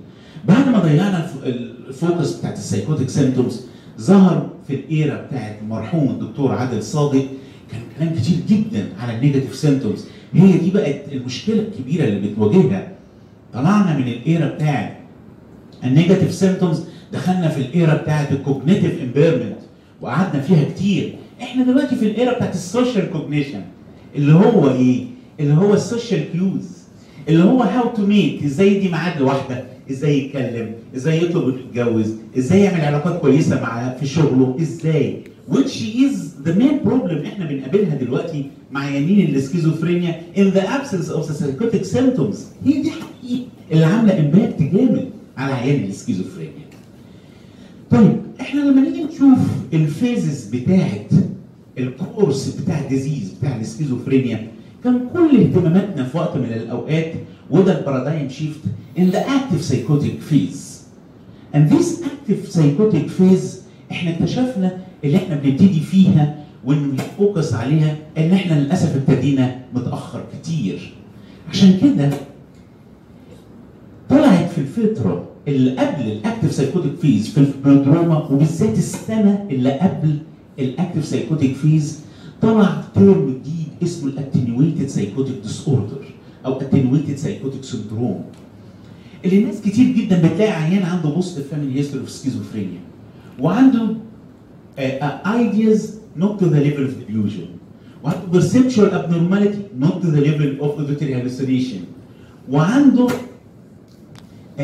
بعد 0.49 0.69
ما 0.69 0.79
ضيعنا 0.79 1.25
الف- 1.25 1.45
ال 1.89 1.96
focus 1.96 2.33
بتاعت 2.33 2.59
ال 2.59 2.64
psychotic 2.64 3.09
symptoms 3.09 3.61
ظهر 4.00 4.50
في 4.69 4.75
ال 4.75 4.88
era 4.88 5.27
بتاعت 5.26 5.57
المرحوم 5.62 6.09
الدكتور 6.11 6.52
عادل 6.52 6.83
صادق 6.83 7.26
كان 7.73 7.81
كلام 7.99 8.14
كتير 8.14 8.37
جدا 8.49 8.88
على 9.00 9.17
ال 9.17 9.21
negative 9.21 9.55
symptoms 9.55 10.05
هي 10.35 10.59
دي 10.59 10.71
بقت 10.71 11.00
المشكلة 11.12 11.57
الكبيرة 11.61 12.05
اللي 12.05 12.29
بتواجهها 12.29 12.93
طلعنا 13.55 13.97
من 13.99 14.09
ال 14.09 14.18
era 14.18 14.47
بتاعت 14.47 14.97
ال 15.85 15.90
negative 15.90 16.35
symptoms 16.35 16.85
دخلنا 17.12 17.49
في 17.49 17.61
ال 17.61 17.69
era 17.69 17.95
بتاعت 17.95 18.33
ال 18.33 18.40
cognitive 18.40 19.03
impairment 19.03 19.57
وقعدنا 20.00 20.43
فيها 20.43 20.64
كتير. 20.64 21.14
إحنا 21.43 21.64
دلوقتي 21.64 21.97
في 21.97 22.05
ال 22.07 22.14
era 22.14 22.35
بتاعت 22.35 22.55
ال 22.55 22.62
social 22.62 23.11
cognition 23.11 23.61
اللي 24.17 24.33
هو 24.33 24.71
إيه؟ 24.71 25.05
اللي 25.41 25.55
هو 25.55 25.75
ال 25.75 25.83
social 25.83 26.33
cues 26.33 26.69
اللي 27.29 27.45
هو 27.45 27.62
how 27.62 27.89
to 27.97 28.07
meet 28.07 28.43
إزاي 28.45 28.76
يدي 28.76 28.88
ميعاد 28.88 29.21
لواحده 29.21 29.64
إزاي 29.91 30.19
يتكلم 30.25 30.75
إزاي 30.97 31.23
يطلب 31.25 31.49
إنه 31.49 31.59
يتجوز 31.59 32.14
إزاي 32.38 32.61
يعمل 32.61 32.81
علاقات 32.81 33.21
كويسة 33.21 33.61
مع 33.62 33.95
في 34.00 34.07
شغله 34.07 34.57
إزاي؟ 34.61 35.17
Which 35.50 35.76
is 36.07 36.17
the 36.45 36.53
main 36.55 36.85
problem 36.89 37.27
إحنا 37.27 37.47
بنقابلها 37.47 37.95
دلوقتي 37.97 38.47
مع 38.73 38.81
عيانين 38.85 39.35
ال 39.35 39.41
schizophrenia 39.41 40.23
in 40.37 40.51
the 40.55 40.61
absence 40.63 41.09
of 41.09 41.27
the 41.29 41.35
psychotic 41.35 41.85
symptoms 41.85 42.37
هي 42.65 42.83
دي 42.83 42.91
حقيقة. 42.91 43.47
اللي 43.73 43.85
عاملة 43.85 44.19
impact 44.19 44.62
جامد 44.63 45.09
على 45.37 45.53
عيان 45.53 45.85
السكيزوفرينيا. 45.85 46.53
طيب 47.91 48.17
إحنا 48.41 48.61
لما 48.61 48.81
نيجي 48.81 49.05
نشوف 49.05 49.39
الفيزز 49.73 50.45
بتاعت 50.57 51.11
الكورس 51.79 52.49
بتاع 52.61 52.81
الديزيز 52.81 53.31
بتاع 53.41 53.57
السكيزوفرينيا 53.61 54.49
كان 54.85 55.01
كل 55.13 55.37
اهتماماتنا 55.41 56.05
في 56.05 56.17
وقت 56.17 56.37
من 56.37 56.53
الأوقات 56.53 57.13
وده 57.51 57.79
ال 57.79 57.84
paradigm 57.84 58.29
shift 58.29 58.61
in 58.99 59.03
the 59.13 59.19
active 59.19 59.63
psychotic 59.65 60.21
phase. 60.31 60.83
And 61.55 61.71
this 61.71 62.03
active 62.03 62.49
psychotic 62.53 63.11
phase 63.19 63.63
إحنا 63.91 64.11
اكتشفنا 64.11 64.79
اللي 65.05 65.17
إحنا 65.17 65.35
بنبتدي 65.37 65.81
فيها 65.81 66.37
ون 66.65 66.90
focus 66.90 67.53
عليها 67.55 67.97
ان 68.19 68.33
إحنا 68.33 68.61
للأسف 68.61 68.97
ابتدينا 68.97 69.61
متأخر 69.75 70.25
كتير. 70.35 70.93
عشان 71.51 71.79
كده 71.83 72.11
طلعت 74.11 74.51
في 74.51 74.59
الفترة 74.59 75.29
اللي 75.49 75.71
قبل 75.77 76.13
ال 76.12 76.18
active 76.18 76.53
psychotic 76.53 76.95
phase 77.01 77.29
في 77.29 77.39
ال 77.39 77.47
prodroma 77.47 78.19
وبالذات 78.19 78.79
السنة 78.79 79.47
اللي 79.51 79.73
قبل 79.73 80.17
ال 80.59 80.65
active 80.65 81.05
psychotic 81.05 81.57
phase 81.57 82.01
طلع 82.43 82.83
term 82.95 83.29
جديد 83.31 83.69
اسمه 83.83 84.09
ال 84.11 84.87
attenuated 84.87 85.35
psychotic 85.43 85.69
disorder 85.69 86.05
أو 86.47 86.61
attenuated 86.61 87.17
psychotic 87.17 87.65
syndrome 87.65 88.25
اللي 89.25 89.45
ناس 89.45 89.61
كتير 89.61 89.87
جدا 89.97 90.19
بتلاقي 90.29 90.53
عيان 90.53 90.83
عنده 90.83 91.09
positive 91.09 91.39
family 91.39 91.79
history 91.79 92.01
of 92.01 92.11
schizophrenia 92.11 92.81
وعنده 93.41 93.89
ideas 94.79 95.95
not 96.19 96.38
to 96.41 96.45
the 96.45 96.61
level 96.61 96.85
of 96.87 97.09
delusion 97.09 97.49
وعنده 98.05 98.41
perceptual 98.41 98.93
abnormality 98.93 99.83
not 99.85 100.02
to 100.02 100.07
the 100.07 100.21
level 100.21 100.64
of 100.64 100.81
auditory 100.81 101.12
hallucination 101.12 101.81
وعنده 102.50 103.07
uh, 103.09 104.62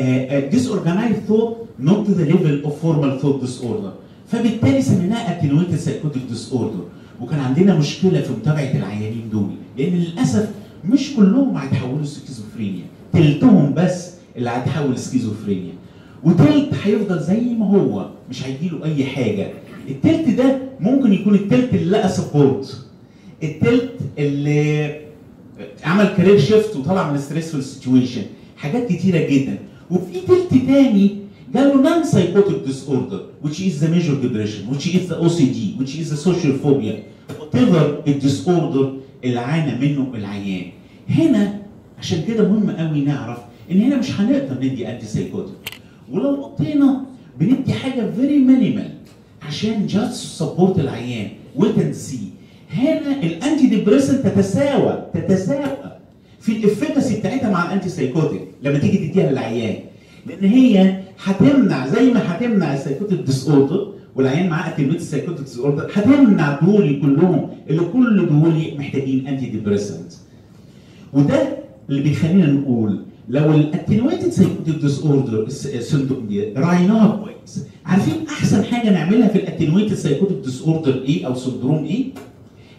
disorganized 0.50 1.26
thought 1.28 1.56
not 1.78 2.06
to 2.06 2.12
the 2.14 2.26
level 2.34 2.66
of 2.66 2.72
formal 2.82 3.18
thought 3.20 3.40
disorder 3.46 3.92
فبالتالي 4.28 4.82
سميناها 4.82 5.40
attenuated 5.40 5.78
psychotic 5.78 6.32
disorder 6.34 6.82
وكان 7.20 7.40
عندنا 7.40 7.78
مشكله 7.78 8.20
في 8.20 8.32
متابعه 8.32 8.72
العيانين 8.76 9.28
دول 9.32 9.50
لأن 9.78 9.92
للاسف 9.92 10.50
مش 10.84 11.14
كلهم 11.16 11.56
هيتحولوا 11.56 12.04
سكيزوفرينيا 12.04 12.84
تلتهم 13.12 13.74
بس 13.76 14.10
اللي 14.36 14.50
هيتحول 14.50 14.98
سكيزوفرينيا 14.98 15.72
وتلت 16.24 16.70
هيفضل 16.84 17.20
زي 17.20 17.40
ما 17.40 17.66
هو 17.66 18.08
مش 18.30 18.46
هيجيله 18.46 18.84
اي 18.84 19.04
حاجة 19.04 19.50
التلت 19.88 20.28
ده 20.28 20.58
ممكن 20.80 21.12
يكون 21.12 21.34
التلت 21.34 21.74
اللي 21.74 21.90
لقى 21.90 22.08
support 22.08 22.84
التلت 23.42 23.92
اللي 24.18 25.00
عمل 25.84 26.04
career 26.16 26.38
shift 26.38 26.76
وطلع 26.76 27.12
من 27.12 27.18
stressful 27.18 27.62
situation 27.62 28.22
حاجات 28.56 28.88
كتيرة 28.92 29.26
جدا. 29.30 29.58
وفي 29.90 30.20
تلت 30.28 30.50
تاني 30.66 31.16
جاله 31.54 31.82
non 31.82 32.04
psychotic 32.04 32.56
disorder 32.66 33.20
which 33.44 33.58
is 33.58 33.80
the 33.82 33.88
major 33.88 34.14
depression 34.24 34.74
which 34.74 34.86
is 34.86 35.08
the 35.08 35.16
OCD 35.26 35.78
which 35.80 35.94
is 36.00 36.10
the 36.10 36.16
social 36.28 36.52
phobia 36.64 36.94
whatever 37.40 38.08
ال 38.08 38.48
disorder 38.48 38.96
اللي 39.24 39.40
عانى 39.40 39.88
منه 39.88 40.06
العيان. 40.14 40.66
هنا 41.10 41.58
عشان 41.98 42.22
كده 42.28 42.48
مهم 42.48 42.70
قوي 42.70 43.00
نعرف 43.00 43.38
إن 43.70 43.80
هنا 43.80 43.96
مش 43.96 44.20
هنقدر 44.20 44.54
ندي 44.56 44.88
antipsychotic 44.88 45.54
ولو 46.12 46.34
اضطرينا 46.44 47.04
بندي 47.40 47.72
حاجة 47.72 48.10
very 48.16 48.38
minimal 48.38 48.90
عشان 49.48 49.86
just 49.86 50.14
support 50.14 50.78
العيان. 50.78 51.28
with 51.56 51.94
C 51.94 52.18
هنا 52.70 53.22
ال 53.22 53.66
antidepressant 53.66 54.26
تتساوى 54.26 55.04
تتساوى 55.14 55.76
في 56.40 56.52
ال 56.52 56.60
efficacy 56.60 57.18
بتاعتها 57.18 57.50
مع 57.50 57.66
ال 57.66 57.88
antipsychotic 57.88 58.42
لما 58.62 58.78
تيجي 58.78 59.08
تديها 59.08 59.30
للعيان. 59.30 59.76
لأن 60.26 60.44
هي 60.44 61.00
هتمنع 61.24 61.86
زي 61.86 62.12
ما 62.12 62.20
هتمنع 62.32 62.74
ال 62.74 63.20
psychotic 63.20 63.48
disorder 63.48 63.92
والعيان 64.16 64.48
معاه 64.48 64.68
attenuated 64.70 64.96
ال 64.96 65.44
psychotic 65.44 65.58
disorder 65.58 65.90
هتمنع 65.94 66.60
دول 66.60 67.00
كلهم 67.02 67.50
اللي 67.70 67.82
كل 67.92 68.26
دول 68.28 68.74
محتاجين 68.78 69.26
antidepressant 69.26 70.12
وده 71.12 71.58
اللي 71.90 72.02
بيخلينا 72.02 72.46
نقول 72.46 73.02
لو 73.28 73.52
ال 73.54 73.61
attenuated 73.61 74.28
psychotic 74.30 74.74
disorder 74.74 75.42
ال 75.48 75.57
syndrome 75.57 76.26
دي 76.26 76.52
راعيناها 76.56 77.16
كويس 77.16 77.64
عارفين 77.86 78.26
أحسن 78.28 78.64
حاجة 78.64 78.90
نعملها 78.90 79.28
في 79.28 79.38
ال 79.38 79.94
attenuated 79.94 80.36
psychotic 80.44 80.62
disorder 80.62 81.02
إيه 81.02 81.26
أو 81.26 81.34
syndrome 81.34 81.84
إيه؟ 81.84 82.04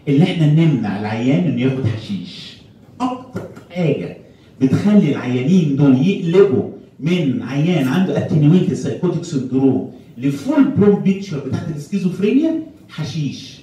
اللي 0.08 0.24
إحنا 0.24 0.54
نمنع 0.54 1.00
العيان 1.00 1.44
إنه 1.44 1.62
ياخد 1.62 1.86
حشيش. 1.86 2.58
أكتر 3.02 3.42
حاجة 3.72 4.18
بتخلي 4.62 5.12
العيانين 5.12 5.76
دول 5.76 6.08
يقلبوا 6.08 6.70
من 7.00 7.42
عيان 7.42 7.88
عنده 7.88 8.18
attenuated 8.18 8.74
psychotic 8.74 9.24
syndrome 9.24 9.92
ل 10.18 10.27
full 10.27 10.64
blown 10.78 11.00
picture 11.00 11.40
بتاعت 11.40 11.76
السكيزوفرينيا 11.76 12.64
حشيش. 12.90 13.60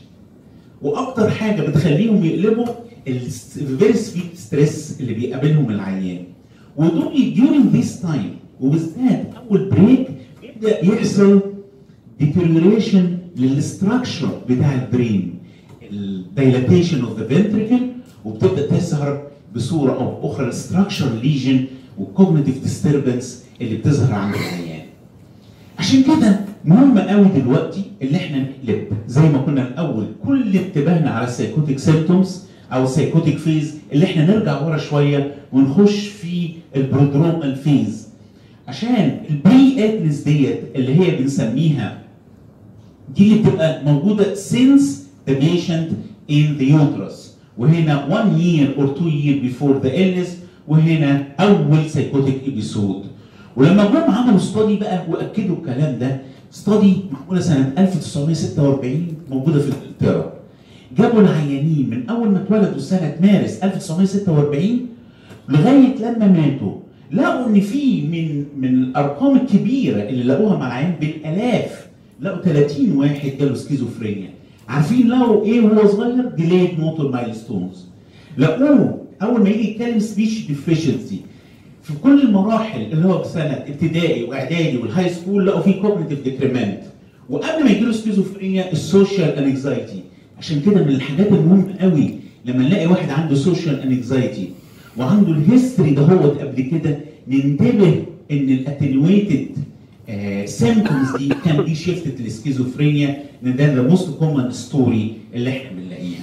وأكتر 0.82 1.30
حاجة 1.30 1.62
بتخليهم 1.62 2.24
يقلبوا 2.24 2.66
ال 3.08 3.25
very 3.25 3.92
sweet 3.92 4.24
stress 4.34 4.96
اللي 5.00 5.14
بيقابلهم 5.14 5.70
العيان. 5.70 6.24
ودول 6.76 7.34
during 7.36 7.76
this 7.76 8.02
time 8.06 8.60
وبالذات 8.60 9.26
اول 9.50 9.68
break 9.70 10.08
بيبدا 10.42 10.84
يحصل 10.84 11.40
deterioration 12.22 13.00
لل 13.36 13.53
structure 13.53 14.28
بتاع 14.48 14.74
ال 14.74 14.84
brain 14.84 15.34
ال 15.92 16.02
dilatation 16.02 17.00
of 17.04 17.18
the 17.20 17.28
ventricle 17.28 17.82
وبتبدا 18.24 18.66
تظهر 18.66 19.22
بصوره 19.54 19.92
أو 19.92 20.20
باخرى 20.28 20.48
ال 20.48 20.54
structure 20.54 21.08
lesion 21.22 21.64
وال 21.98 22.10
cognitive 22.10 22.62
disturbance 22.62 23.44
اللي 23.60 23.76
بتظهر 23.76 24.14
عند 24.14 24.34
العيان 24.34 24.86
عشان 25.78 26.02
كده 26.02 26.40
مهم 26.64 26.98
قوي 26.98 27.26
دلوقتي 27.40 27.82
اللي 28.02 28.16
إحنا 28.16 28.38
نقلب. 28.38 28.84
زي 29.08 29.22
ما 29.22 29.38
كنا 29.38 29.68
الأول 29.68 30.06
كل 30.26 30.56
انتباهنا 30.56 31.10
على 31.10 31.26
ال 31.26 31.32
psychotic 31.32 31.78
symptoms 31.78 32.45
أو 32.72 32.84
ال 32.84 32.90
psychotic 32.90 33.38
phase 33.38 33.74
اللي 33.92 34.04
إحنا 34.04 34.26
نرجع 34.26 34.62
ورا 34.66 34.78
شوية 34.78 35.34
ونخش 35.52 36.06
في 36.06 36.48
ال 36.76 36.84
prodromal 36.84 37.56
phase 37.56 38.08
عشان 38.68 39.20
ال 39.30 39.84
pre-attenuated 39.84 40.20
ديت 40.20 40.60
اللي 40.76 40.94
هي 41.00 41.16
بنسميها 41.16 41.98
دي 43.16 43.32
اللي 43.32 43.42
بتبقى 43.42 43.84
موجودة 43.84 44.34
since 44.34 44.82
the 45.28 45.32
patient 45.32 45.88
in 46.30 46.58
the 46.60 46.70
uterus. 46.72 47.16
وهنا 47.58 48.06
one 48.08 48.40
year 48.40 48.78
or 48.80 48.86
two 48.98 49.08
year 49.08 49.40
before 49.48 49.80
the 49.86 49.90
illness 49.90 50.28
وهنا 50.68 51.24
أول 51.40 51.90
psychotic 51.90 52.40
episode 52.48 53.02
ولما 53.56 53.84
جم 53.84 54.10
عملوا 54.14 54.38
study 54.38 54.76
بقى 54.76 55.04
وأكدوا 55.10 55.56
الكلام 55.56 55.98
ده 55.98 56.20
study 56.50 56.96
معموله 57.12 57.40
سنة 57.40 57.72
1946 57.78 59.06
موجودة 59.30 59.60
في 59.60 59.72
إنجلترا. 59.72 60.32
جابوا 60.98 61.20
العيانين 61.20 61.90
من 61.90 62.08
أول 62.10 62.28
ما 62.28 62.42
اتولدوا 62.42 62.78
سنة 62.78 63.16
مارس 63.22 63.62
1946 63.62 64.86
لغاية 65.48 65.94
لما 65.98 66.26
ماتوا. 66.28 66.72
لقوا 67.12 67.46
إن 67.46 67.60
في 67.60 68.02
من 68.02 68.44
من 68.60 68.82
الأرقام 68.82 69.36
الكبيرة 69.36 70.02
اللي 70.02 70.24
لقوها 70.24 70.56
مع 70.58 70.66
العيان 70.66 70.94
بالألاف. 71.00 71.86
لقوا 72.20 72.42
30 72.42 72.92
واحد 72.92 73.30
جاله 73.38 73.54
سكيزوفرينيا. 73.54 74.30
عارفين 74.68 75.08
لقوا 75.08 75.44
إيه 75.44 75.60
وهو 75.60 75.88
صغير؟ 75.88 76.26
delayed 76.36 76.80
motor 76.80 77.12
milestones 77.12 77.86
لقوه 78.38 78.98
أول 79.22 79.42
ما 79.42 79.48
يجي 79.48 79.70
يتكلم 79.70 79.98
speech 79.98 80.46
deficiency 80.46 81.20
في 81.82 81.92
كل 82.02 82.22
المراحل 82.22 82.82
اللي 82.82 83.06
هو 83.06 83.22
في 83.22 83.28
سنه 83.28 83.52
ابتدائي 83.66 84.24
وإعدادي 84.24 84.76
وال 84.78 85.08
high 85.08 85.24
school 85.24 85.46
لقوا 85.46 85.60
فيه 85.60 85.80
cognitive 85.82 86.22
decrement 86.22 86.80
وقبل 87.30 87.64
ما 87.64 87.70
يجيله 87.70 87.92
schizophrenia 87.92 88.72
ال 88.72 88.80
social 88.80 89.28
anxiety 89.28 90.02
عشان 90.38 90.60
كده 90.60 90.84
من 90.84 90.88
الحاجات 90.88 91.28
المهمه 91.32 91.76
قوي 91.80 92.14
لما 92.44 92.62
نلاقي 92.68 92.86
واحد 92.86 93.10
عنده 93.10 93.34
social 93.34 93.80
anxiety 93.80 94.48
وعنده 94.96 95.32
ال 95.32 95.40
history 95.40 95.90
ده 95.90 96.02
هو 96.02 96.30
قبل 96.30 96.62
كده 96.62 96.98
ننتبه 97.28 98.04
إن 98.30 98.48
ال 98.50 98.59
attenuated 98.59 99.48
symptoms 100.44 101.16
دي 101.18 101.28
can 101.44 101.64
be 101.64 101.74
shifted 101.74 102.20
لل 102.20 102.34
schizophrenia 102.34 103.22
لأن 103.42 103.56
ده 103.56 103.74
the 103.74 103.82
most 103.82 104.10
common 104.18 104.50
story 104.50 105.14
اللي 105.34 105.50
إحنا 105.50 105.70
بنلاقيها. 105.70 106.22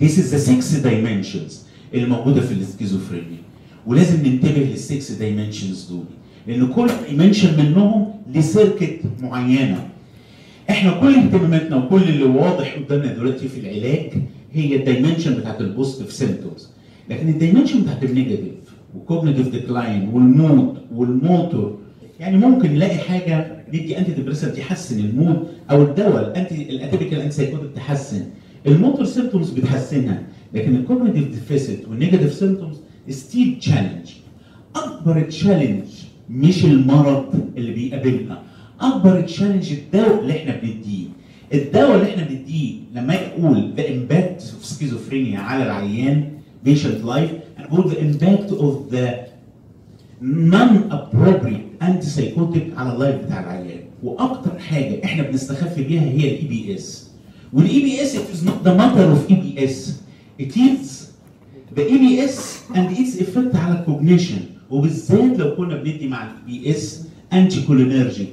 This 0.00 0.12
is 0.18 0.30
the 0.32 0.38
six 0.50 0.84
dimensions 0.84 1.52
موجودة 1.94 2.40
في 2.40 2.52
السكيزوفرينيا 2.52 3.38
ولازم 3.86 4.26
ننتبه 4.26 4.60
لل 4.72 4.88
six 4.88 5.12
dimensions 5.12 5.88
دول. 5.90 6.04
لأن 6.46 6.66
كل 6.66 6.86
dimension 6.86 7.58
منهم 7.58 8.06
ل 8.34 8.42
circuit 8.42 9.00
معينة. 9.22 9.88
إحنا 10.70 11.00
كل 11.00 11.14
اهتماماتنا 11.14 11.76
وكل 11.76 12.02
اللي 12.02 12.24
واضح 12.24 12.74
قدامنا 12.78 13.12
دلوقتي 13.12 13.48
في 13.48 13.60
العلاج 13.60 14.10
هي 14.52 14.76
ال 14.76 14.82
dimension 14.82 15.34
بتاعت 15.34 15.60
ال 15.60 15.66
positive 15.66 16.12
symptoms 16.12 16.68
لكن 17.10 17.28
الدايمنشن 17.28 17.82
بتاعت 17.82 18.04
النيجاتيف 18.04 18.54
والكوجنيتيف 18.94 19.48
ديكلاين 19.48 20.08
والمود 20.08 20.78
والموتور 20.94 21.78
يعني 22.20 22.36
ممكن 22.36 22.72
نلاقي 22.74 22.98
حاجة 22.98 23.64
ندي 23.68 23.98
antidepressant 23.98 24.58
يحسن 24.58 25.00
ال 25.00 25.09
mood 25.09 25.46
أو 25.70 25.82
الدواء 25.82 26.30
ال 26.30 26.38
anti 26.38 26.70
ال 26.70 26.76
atypical 26.76 27.20
antipsychotic 27.20 27.70
تحسن. 27.76 28.22
ال 28.66 28.72
motor 28.72 29.04
symptoms 29.04 29.50
بتحسنها 29.50 30.22
لكن 30.54 30.76
ال 30.76 30.81
cognitive 30.81 31.28
deficit 31.28 31.88
وال 31.88 31.97
negative 31.97 32.32
symptoms 32.34 32.76
still 33.08 33.58
challenge 33.60 34.08
أكبر 34.76 35.20
challenge 35.20 35.84
مش 36.30 36.64
المرض 36.64 37.34
اللي 37.56 37.72
بيقابلنا. 37.72 38.42
أكبر 38.80 39.20
challenge 39.20 39.72
الدواء 39.72 40.20
اللي 40.20 40.36
إحنا 40.36 40.56
بنديه. 40.62 41.06
الدواء 41.54 41.94
اللي 41.96 42.10
إحنا 42.10 42.22
بنديه 42.24 42.74
لما 42.94 43.14
يقول 43.14 43.72
the 43.76 43.80
impact 43.80 44.40
of 44.42 44.64
schizophrenia 44.70 45.36
على 45.38 45.62
العيان 45.64 46.24
patient 46.66 47.04
life 47.06 47.58
أنا 47.58 47.66
بقول 47.70 47.90
the 47.92 47.96
impact 47.96 48.50
of 48.50 48.94
the 48.94 49.28
non 50.22 50.90
appropriate 50.90 51.82
antipsychotic 51.82 52.76
على 52.78 52.92
ال 52.94 53.00
life 53.00 53.24
بتاع 53.24 53.40
العيان. 53.40 53.80
وأكتر 54.02 54.58
حاجة 54.58 55.04
إحنا 55.04 55.22
بنستخف 55.22 55.78
بيها 55.80 56.02
هي 56.02 56.28
ال 56.34 56.46
EPS 56.48 57.10
وال 57.52 57.80
EPS 57.80 58.16
it 58.16 58.36
is 58.36 58.46
not 58.48 58.64
the 58.68 58.74
matter 58.74 59.04
of 59.14 59.30
EPS 59.32 59.76
it 60.40 60.56
is 60.56 61.08
the 61.76 61.82
EPS 61.82 62.36
and 62.74 62.96
its 62.98 63.20
effect 63.20 63.56
على 63.56 63.80
ال 63.80 63.86
cognition 63.86 64.38
وبالذات 64.70 65.38
لو 65.38 65.56
كنا 65.56 65.76
بندي 65.76 66.08
مع 66.08 66.22
ال 66.24 66.58
EPS 66.60 67.04
anticholinergic 67.32 68.28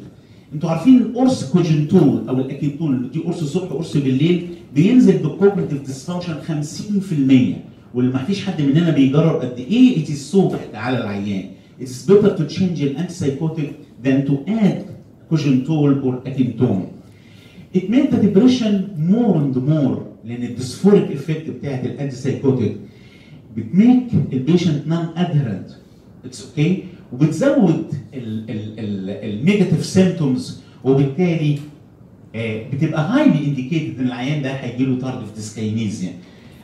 أنتوا 0.55 0.69
عارفين 0.69 0.97
القرص 0.97 1.51
Cogentol 1.51 2.29
أو 2.29 2.37
ال 2.37 2.44
Akineton 2.44 2.95
اللي 2.95 3.09
دي 3.09 3.19
قرص 3.19 3.41
الصبح 3.41 3.71
قرص 3.71 3.97
بالليل 3.97 4.47
بينزل 4.75 5.17
بال 5.17 5.29
cognitive 5.29 5.81
dysfunction 5.85 6.35
50% 6.41 7.95
واللي 7.95 8.13
ما 8.13 8.23
فيش 8.23 8.45
حد 8.45 8.61
مننا 8.61 8.89
بيجرب 8.89 9.35
قد 9.41 9.59
إيه 9.59 10.05
is 10.05 10.33
so 10.33 10.37
bad 10.51 10.75
على 10.75 10.97
العيان. 10.97 11.43
It 11.81 11.83
is 11.83 12.09
better 12.09 12.37
to 12.37 12.43
change 12.55 12.79
an 12.81 12.95
antipsychotic 13.03 13.69
than 14.03 14.25
to 14.27 14.33
add 14.47 14.83
Cogentol 15.29 16.01
or 16.03 16.29
Akineton. 16.29 16.85
It 17.77 17.89
made 17.89 18.11
the 18.11 18.17
depression 18.27 18.95
more 18.97 19.35
and 19.35 19.55
more 19.67 19.99
لأن 20.25 20.43
ال 20.43 20.50
dysphoric 20.50 21.11
effect 21.11 21.49
بتاعت 21.49 21.85
ال 21.85 22.15
antipsychotic 22.15 22.77
بت 23.57 23.73
make 23.73 24.03
ال 24.33 24.40
patient 24.40 24.87
non 24.87 25.07
adherent 25.17 25.67
it's 26.25 26.45
okay 26.49 26.83
وبتزود 27.13 27.85
ال 28.13 28.32
negative 28.32 29.85
symptoms 29.85 30.61
وبالتالي 30.83 31.59
آه، 32.35 32.69
بتبقى 32.73 33.01
highly 33.11 33.47
indicated 33.47 33.99
إن 33.99 34.05
العيان 34.07 34.41
ده 34.41 34.51
هيجي 34.51 34.85
له 34.85 34.99
tardive 34.99 35.35
dyskinesia 35.35 36.09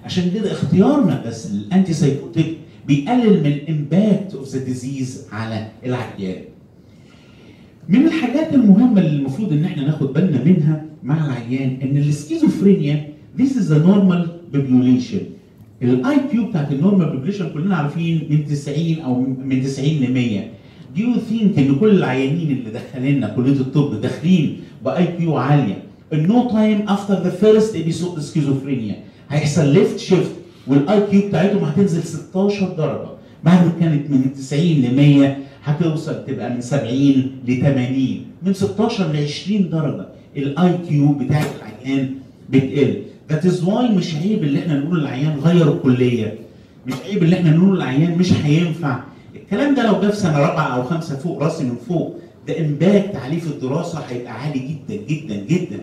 عشان 0.06 0.32
كده 0.34 0.52
اختيارنا 0.52 1.24
بس 1.28 1.52
لل 1.52 1.94
antipsychotic 1.94 2.58
بيقلل 2.88 3.40
من 3.40 3.46
ال 3.52 3.63
impact 3.63 4.34
of 4.36 4.48
the 4.48 4.64
disease 4.64 5.26
على 5.32 5.68
العيان. 5.86 6.42
من 7.90 8.06
الحاجات 8.08 8.54
المهمة 8.54 9.02
اللي 9.02 9.16
المفروض 9.16 9.54
إن 9.54 9.66
إحنا 9.66 9.84
ناخد 9.86 10.14
بالنا 10.14 10.44
منها 10.44 10.86
مع 11.04 11.26
العيان 11.26 11.78
إن 11.82 11.98
ال 11.98 12.06
schizophrenia 12.06 13.08
this 13.38 13.50
is 13.52 13.72
a 13.72 13.80
normal 13.88 14.28
population 14.56 15.22
ال 15.84 16.18
IQ 16.32 16.46
بتاعت 16.46 16.72
ال 16.72 16.77
normal 16.77 17.10
population 17.34 17.44
كلنا 17.54 17.76
عارفين 17.76 18.28
من 18.30 18.46
90 18.46 19.00
أو 19.00 19.22
من 19.22 19.64
90 19.64 19.90
ل 19.90 20.14
100 20.14 20.42
do 20.96 21.00
you 21.00 21.16
think 21.30 21.58
إن 21.60 21.76
كل 21.80 21.90
العيانين 21.90 22.52
اللي 22.52 22.70
داخلين 22.70 23.28
كلية 23.36 23.52
الطب 23.52 24.02
داخلين 24.02 24.58
ب 24.86 25.06
IQ 25.18 25.38
عالية؟ 25.38 25.84
in 26.14 26.32
no 26.32 26.50
time 26.50 26.90
after 26.90 27.14
the 27.24 27.30
first 27.30 27.76
episode 27.76 28.20
schizophrenia 28.20 28.96
هيحصل 29.30 29.68
left 29.74 30.00
shift 30.00 30.32
وال 30.68 31.02
IQ 31.12 31.28
بتاعتهم 31.28 31.64
هتنزل 31.64 32.04
16 32.04 32.70
درجة. 32.78 33.10
بعد 33.44 33.66
ما 33.66 33.72
كانت 33.80 34.10
من 34.12 34.34
90 34.34 34.62
ل 34.64 34.96
100 34.96 35.38
هتوصل 35.64 36.26
تبقى 36.28 36.50
من 36.54 36.62
70 36.62 36.92
ل 37.48 37.62
80 37.62 38.22
من 38.44 38.54
16 38.54 39.14
ل 39.14 39.18
20 39.18 39.70
درجة 39.70 40.06
ال 40.38 40.78
IQ 40.90 41.12
بتاع 41.14 41.44
العيان 41.58 42.10
بتقل. 42.50 42.96
that 43.32 43.46
is 43.46 43.64
why 43.64 43.90
مش 43.90 44.16
عيب 44.16 44.44
اللي 44.44 44.60
إحنا 44.60 44.80
نقول 44.80 45.00
للعيان 45.00 45.40
غير 45.40 45.74
الكلية. 45.74 46.36
مش 46.88 46.94
عيب 47.10 47.24
اللي 47.24 47.36
إحنا 47.36 47.52
نقول 47.52 47.76
للعيان 47.76 48.18
مش 48.18 48.34
هينفع. 48.34 49.00
الكلام 49.36 49.76
ده 49.76 49.88
لو 49.88 50.02
جه 50.02 50.08
في 50.12 50.16
سنة 50.16 50.38
رابعة 50.40 50.68
أو 50.76 50.84
خمسة 50.84 51.16
فوق 51.18 51.44
راسي 51.44 51.64
من 51.64 51.76
فوق 51.88 52.20
ده 52.48 52.60
impact 52.60 53.16
عليه 53.16 53.40
في 53.40 53.48
الدراسة 53.48 54.00
هيبقى 54.00 54.32
عالي 54.42 54.60
جدا 54.60 55.02
جدا 55.10 55.36
جدا. 55.36 55.80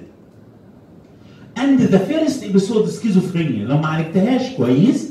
and 1.58 1.80
the 1.80 1.98
first 1.98 2.44
episode 2.44 2.86
schizophrenia 2.88 3.64
لو 3.64 3.78
ما 3.78 3.86
عالجتهاش 3.86 4.42
كويس 4.56 5.08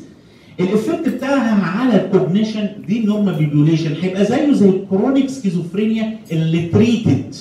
ال 0.60 0.67
effect 0.67 1.10
بتاعها 1.10 1.62
على 1.80 2.06
ال 2.06 2.12
cognition 2.12 2.70
دي 2.88 3.00
normal 3.06 3.34
population 3.36 3.94
هيبقى 4.02 4.26
زيه 4.26 4.54
زي 4.54 4.70
ال 4.70 4.77
chronic 4.77 5.30
schizophrenia 5.30 6.20
ill 6.32 6.66
treated 6.68 7.36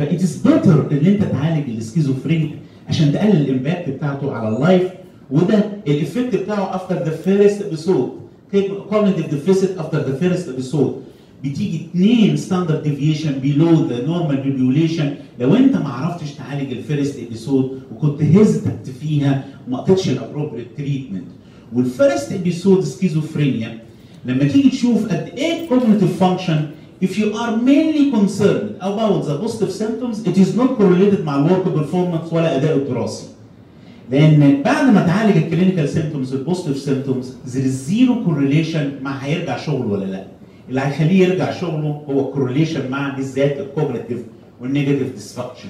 is 0.00 0.36
better 0.36 0.86
إن 0.92 1.06
أنت 1.06 1.22
تعالج 1.22 1.68
السكيزوفرينيا 1.70 2.50
عشان 2.88 3.12
تقلل 3.12 3.36
ال 3.36 3.43
impact 3.43 3.88
بتاعته 3.88 4.32
على 4.32 4.56
ال 4.56 4.61
life 4.61 4.82
وده 5.30 5.64
ال 5.86 5.93
effect 5.93 6.34
بتاعه 6.36 6.76
after 6.76 6.94
the 7.04 7.10
first 7.10 7.62
episode 7.62 8.12
cognitive 8.90 9.28
deficit 9.34 9.70
after 9.78 9.98
the 10.08 10.14
first 10.22 10.48
episode. 10.48 10.92
بتيجي 11.44 11.76
اثنين 11.90 12.36
standard 12.36 12.82
deviation 12.82 13.32
below 13.32 13.86
the 13.88 14.06
normal 14.06 14.36
population 14.36 15.14
لو 15.40 15.54
انت 15.54 15.76
ما 15.76 15.88
عرفتش 15.88 16.30
تعالج 16.32 16.72
ال 16.72 16.80
first 16.80 17.18
episode 17.18 17.80
وكنت 17.94 18.22
hesitant 18.22 18.90
فيها 19.00 19.44
وما 19.68 19.78
حطتش 19.78 20.08
ال 20.08 20.13
appropriate 20.13 20.66
treatment 20.76 21.24
وال 21.74 21.91
first 21.91 22.32
episode 22.32 22.84
schizophrenia 22.84 23.78
لما 24.24 24.44
تيجي 24.44 24.70
تشوف 24.70 25.06
قد 25.08 25.28
إيه 25.36 25.68
cognitive 25.68 26.22
function 26.22 26.56
if 27.06 27.12
you 27.20 27.28
are 27.42 27.56
mainly 27.70 28.04
concerned 28.16 28.70
about 28.80 29.18
the 29.28 29.36
positive 29.44 29.72
symptoms 29.82 30.16
it 30.30 30.36
is 30.44 30.50
not 30.60 30.70
correlated 30.78 31.20
مع 31.24 31.36
ال 31.36 31.42
work 31.42 31.64
performance 31.64 32.32
ولا 32.32 32.56
أداء 32.56 32.76
الدراسي 32.76 33.26
لأن 34.10 34.62
بعد 34.62 34.94
ما 34.94 35.06
تعالج 35.06 35.36
ال 35.36 35.42
clinical 35.42 35.88
symptoms 35.88 36.34
ال 36.34 36.39
positive 36.39 36.78
symptoms 36.78 37.34
there 37.46 37.64
is 37.68 37.90
zero 37.90 38.14
correlation 38.28 39.02
مع 39.02 39.12
هيرجع 39.18 39.56
شغله 39.56 39.86
ولا 39.86 40.04
لا. 40.04 40.24
اللي 40.68 40.80
هيخليه 40.80 41.28
يرجع 41.28 41.50
شغله 41.52 42.02
هو 42.10 42.28
ال 42.28 42.33
correlation 42.33 42.90
مع 42.90 43.08
بالذات 43.16 43.56
ال 43.60 43.66
cognitive 43.66 44.18
وال 44.60 44.71
negative 44.71 45.14
dysfunction 45.14 45.68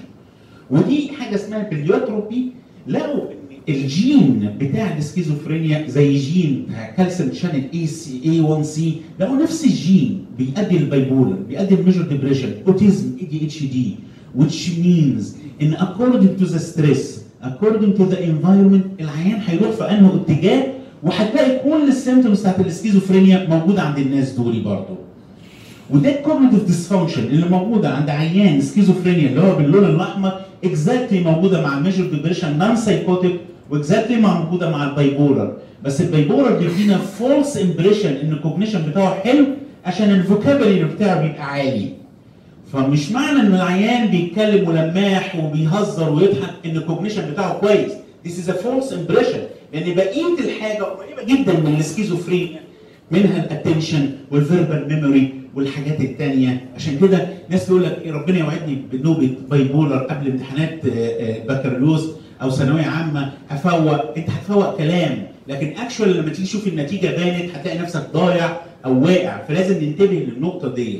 ودي 0.70 1.12
حاجة 1.18 1.34
اسمها 1.34 1.68
pleiotropy 1.70 2.52
ان 2.88 3.28
الجين 3.68 4.50
بتاع 4.60 4.96
السكيزوفرينيا 4.96 5.88
زي 5.88 6.16
جين 6.16 6.66
بتاع 6.68 6.90
calcium 6.96 7.32
channel 7.32 7.62
CACNA1C 7.74 8.94
لقوا 9.20 9.36
نفس 9.42 9.64
الجين 9.64 10.24
بيؤدي 10.38 10.76
ال 10.76 10.84
bipolar 10.84 11.36
بيؤدي 11.48 11.74
ال 11.74 11.79
major 11.79 12.02
depression 12.02 12.50
autism 12.66 13.10
ADHD 13.20 13.96
which 14.38 14.68
means 14.84 15.24
إن 15.62 15.76
according 15.76 16.40
to 16.42 16.46
the 16.54 16.58
stress 16.58 17.02
according 17.42 17.92
to 17.98 18.04
the 18.12 18.18
environment 18.18 19.00
العيان 19.00 19.40
هيروح 19.46 19.70
في 19.70 19.84
انه 19.90 20.20
اتجاه؟ 20.28 20.66
وهتلاقي 21.02 21.58
كل 21.70 21.88
ال 21.88 21.94
symptoms 21.94 22.40
بتاعت 22.40 22.60
السكيزوفرينيا 22.60 23.46
موجودة 23.48 23.82
عند 23.82 23.98
الناس 23.98 24.32
دول 24.32 24.60
برضه 24.60 24.96
وده 25.90 26.18
ال 26.18 26.23
cognitive 26.23 26.64
dysfunction 26.66 27.24
اللي 27.24 27.48
موجودة 27.48 27.88
عند 27.88 28.10
عيان 28.10 28.60
سكيزوفرينيا 28.60 29.28
اللي 29.28 29.40
هو 29.40 29.56
باللون 29.56 29.84
الأحمر 29.84 30.32
exactly 30.64 31.20
موجودة 31.20 31.62
مع 31.62 31.78
ال 31.78 31.83
major 31.83 32.04
depression 32.06 32.58
non 32.58 32.76
psychotic 32.76 33.36
و 33.70 33.76
exactly 33.76 34.16
موجودة 34.16 34.70
مع 34.70 34.90
ال 34.90 34.98
bipolar 34.99 35.56
بس 35.84 36.00
ال 36.00 36.07
bipolar 36.07 36.56
بيدينا 36.58 36.98
false 36.98 37.56
impression 37.56 38.16
إن 38.16 38.32
ال 38.32 38.38
cognition 38.38 38.90
بتاعه 38.90 39.14
حلو 39.14 39.44
عشان 39.84 40.10
ال 40.10 40.17
vocabulary 40.17 40.84
بتاعه 40.84 41.22
بيبقى 41.22 41.44
عالي. 41.44 41.88
فمش 42.72 43.12
معنى 43.12 43.40
إن 43.40 43.54
العيان 43.54 44.06
بيتكلم 44.08 44.68
ولماح 44.68 45.36
وبيهزر 45.36 46.12
ويضحك 46.12 46.54
إن 46.66 46.76
ال 46.76 46.82
cognition 46.82 47.30
بتاعه 47.30 47.58
كويس. 47.58 47.92
This 48.26 48.30
is 48.30 48.48
a 48.48 48.54
false 48.54 48.92
impression. 48.92 49.38
لأن 49.74 49.94
بقية 49.94 50.38
الحاجة 50.38 50.82
قريبة 50.82 51.22
جدا 51.24 51.52
من 51.52 51.76
السكيزوفرينيا 51.78 52.60
منها 53.10 53.44
ال 53.44 53.51
attention 53.51 54.10
وال 54.30 54.45
verbal 54.45 54.88
memory 54.88 55.34
والحاجات 55.54 56.00
التانية. 56.00 56.64
عشان 56.76 56.98
كده 56.98 57.28
ناس 57.50 57.66
تقول 57.66 57.82
لك 57.84 57.98
إيه 58.04 58.12
ربنا 58.12 58.38
يوعدني 58.38 58.78
بنوبة 58.92 59.34
bipolar 59.50 59.96
قبل 59.98 60.30
امتحانات 60.30 60.86
آه، 60.86 60.90
آه، 60.90 61.46
بكالوريوس. 61.48 62.10
أو 62.42 62.50
ثانوية 62.50 62.82
عامة 62.86 63.32
هفوق 63.48 64.16
أنت 64.16 64.30
هتفوق 64.30 64.76
كلام 64.78 65.26
لكن 65.48 65.66
actual 65.76 66.16
لما 66.16 66.28
تيجي 66.30 66.42
تشوف 66.48 66.66
النتيجة 66.68 67.06
بانت 67.06 67.54
هتلاقي 67.54 67.78
نفسك 67.78 68.06
ضايع 68.12 68.56
أو 68.84 69.04
واقع 69.04 69.42
فلازم 69.44 69.84
ننتبه 69.84 70.26
للنقطة 70.28 70.74
دي 70.74 70.98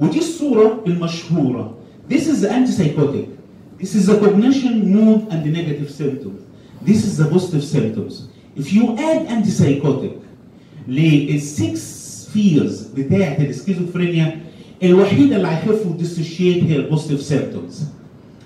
ودي 0.00 0.18
الصورة 0.18 0.84
المشهورة 0.86 1.74
This 2.10 2.26
is 2.32 2.40
the 2.42 2.48
antipsychotic. 2.48 3.26
This 3.80 3.94
is 3.94 4.06
the 4.06 4.16
cognition, 4.24 4.74
mood, 4.94 5.20
and 5.30 5.38
the 5.46 5.52
negative 5.58 5.90
symptoms. 6.00 6.40
This 6.88 7.00
is 7.08 7.16
the 7.20 7.26
positive 7.34 7.64
symptoms. 7.64 8.28
If 8.56 8.72
you 8.72 8.84
add 8.98 9.20
antipsychotic 9.28 10.12
لل 10.88 11.34
six 11.34 12.02
spheres 12.32 12.82
بتاعة 12.96 13.36
السكيزوفرينيا 13.40 14.40
الوحيدة 14.82 15.36
اللي 15.36 15.48
هيخفوا 15.48 15.96
dissociate 15.98 16.64
هي 16.64 16.76
ال 16.76 16.81
positive 16.81 17.22
symptoms. 17.22 17.84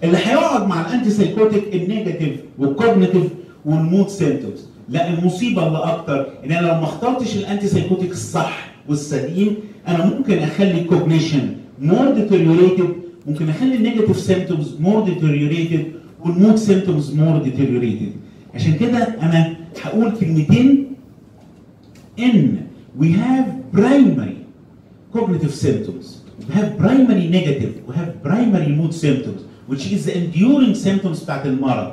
اللي 0.04 0.16
هيقعد 0.16 0.68
مع 0.68 0.80
ال 0.86 1.10
antipsychotic 1.10 1.74
ال 1.74 1.81
negative 1.81 2.36
وال 2.58 2.70
cognitive 2.70 3.22
وال 3.64 3.79
mood 3.79 4.08
symptoms. 4.08 4.66
لا 4.88 5.08
المصيبه 5.14 5.66
اللي 5.66 5.78
أكتر 5.78 6.26
إن 6.44 6.52
أنا 6.52 6.66
لو 6.66 6.74
ما 6.74 6.84
اخترتش 6.84 7.36
ال 7.36 7.66
antipsychotic 7.66 8.10
الصح 8.12 8.68
والسليم 8.88 9.56
أنا 9.88 10.04
ممكن 10.06 10.38
أخلي 10.38 10.80
ال 10.80 10.87
cognition 10.87 11.48
more 11.80 12.10
deteriorated 12.10 12.88
ممكن 13.26 13.48
أخلي 13.48 13.74
ال 13.74 13.79
negative 13.79 14.20
symptoms 14.20 14.76
more 14.80 15.04
deteriorated 15.04 15.84
وال 16.24 16.35
mood 16.35 16.56
symptoms 16.56 17.14
more 17.14 17.42
deteriorated 17.42 18.12
عشان 18.54 18.74
كده 18.74 18.98
أنا 18.98 19.56
هقول 19.82 20.10
كلمتين 20.20 20.86
إن 22.18 22.56
we 23.00 23.04
have 23.04 23.46
primary 23.78 24.36
cognitive 25.14 25.54
symptoms. 25.64 26.04
We 26.48 26.52
have 26.54 26.78
primary 26.78 27.26
negative 27.38 27.72
we 27.88 27.94
have 28.00 28.22
primary 28.22 28.70
mood 28.78 28.94
symptoms. 28.94 29.40
Which 29.70 29.84
is 29.92 30.06
the 30.06 30.12
enduring 30.12 30.74
symptoms 30.74 31.22
بتاعت 31.24 31.46
المرض. 31.46 31.92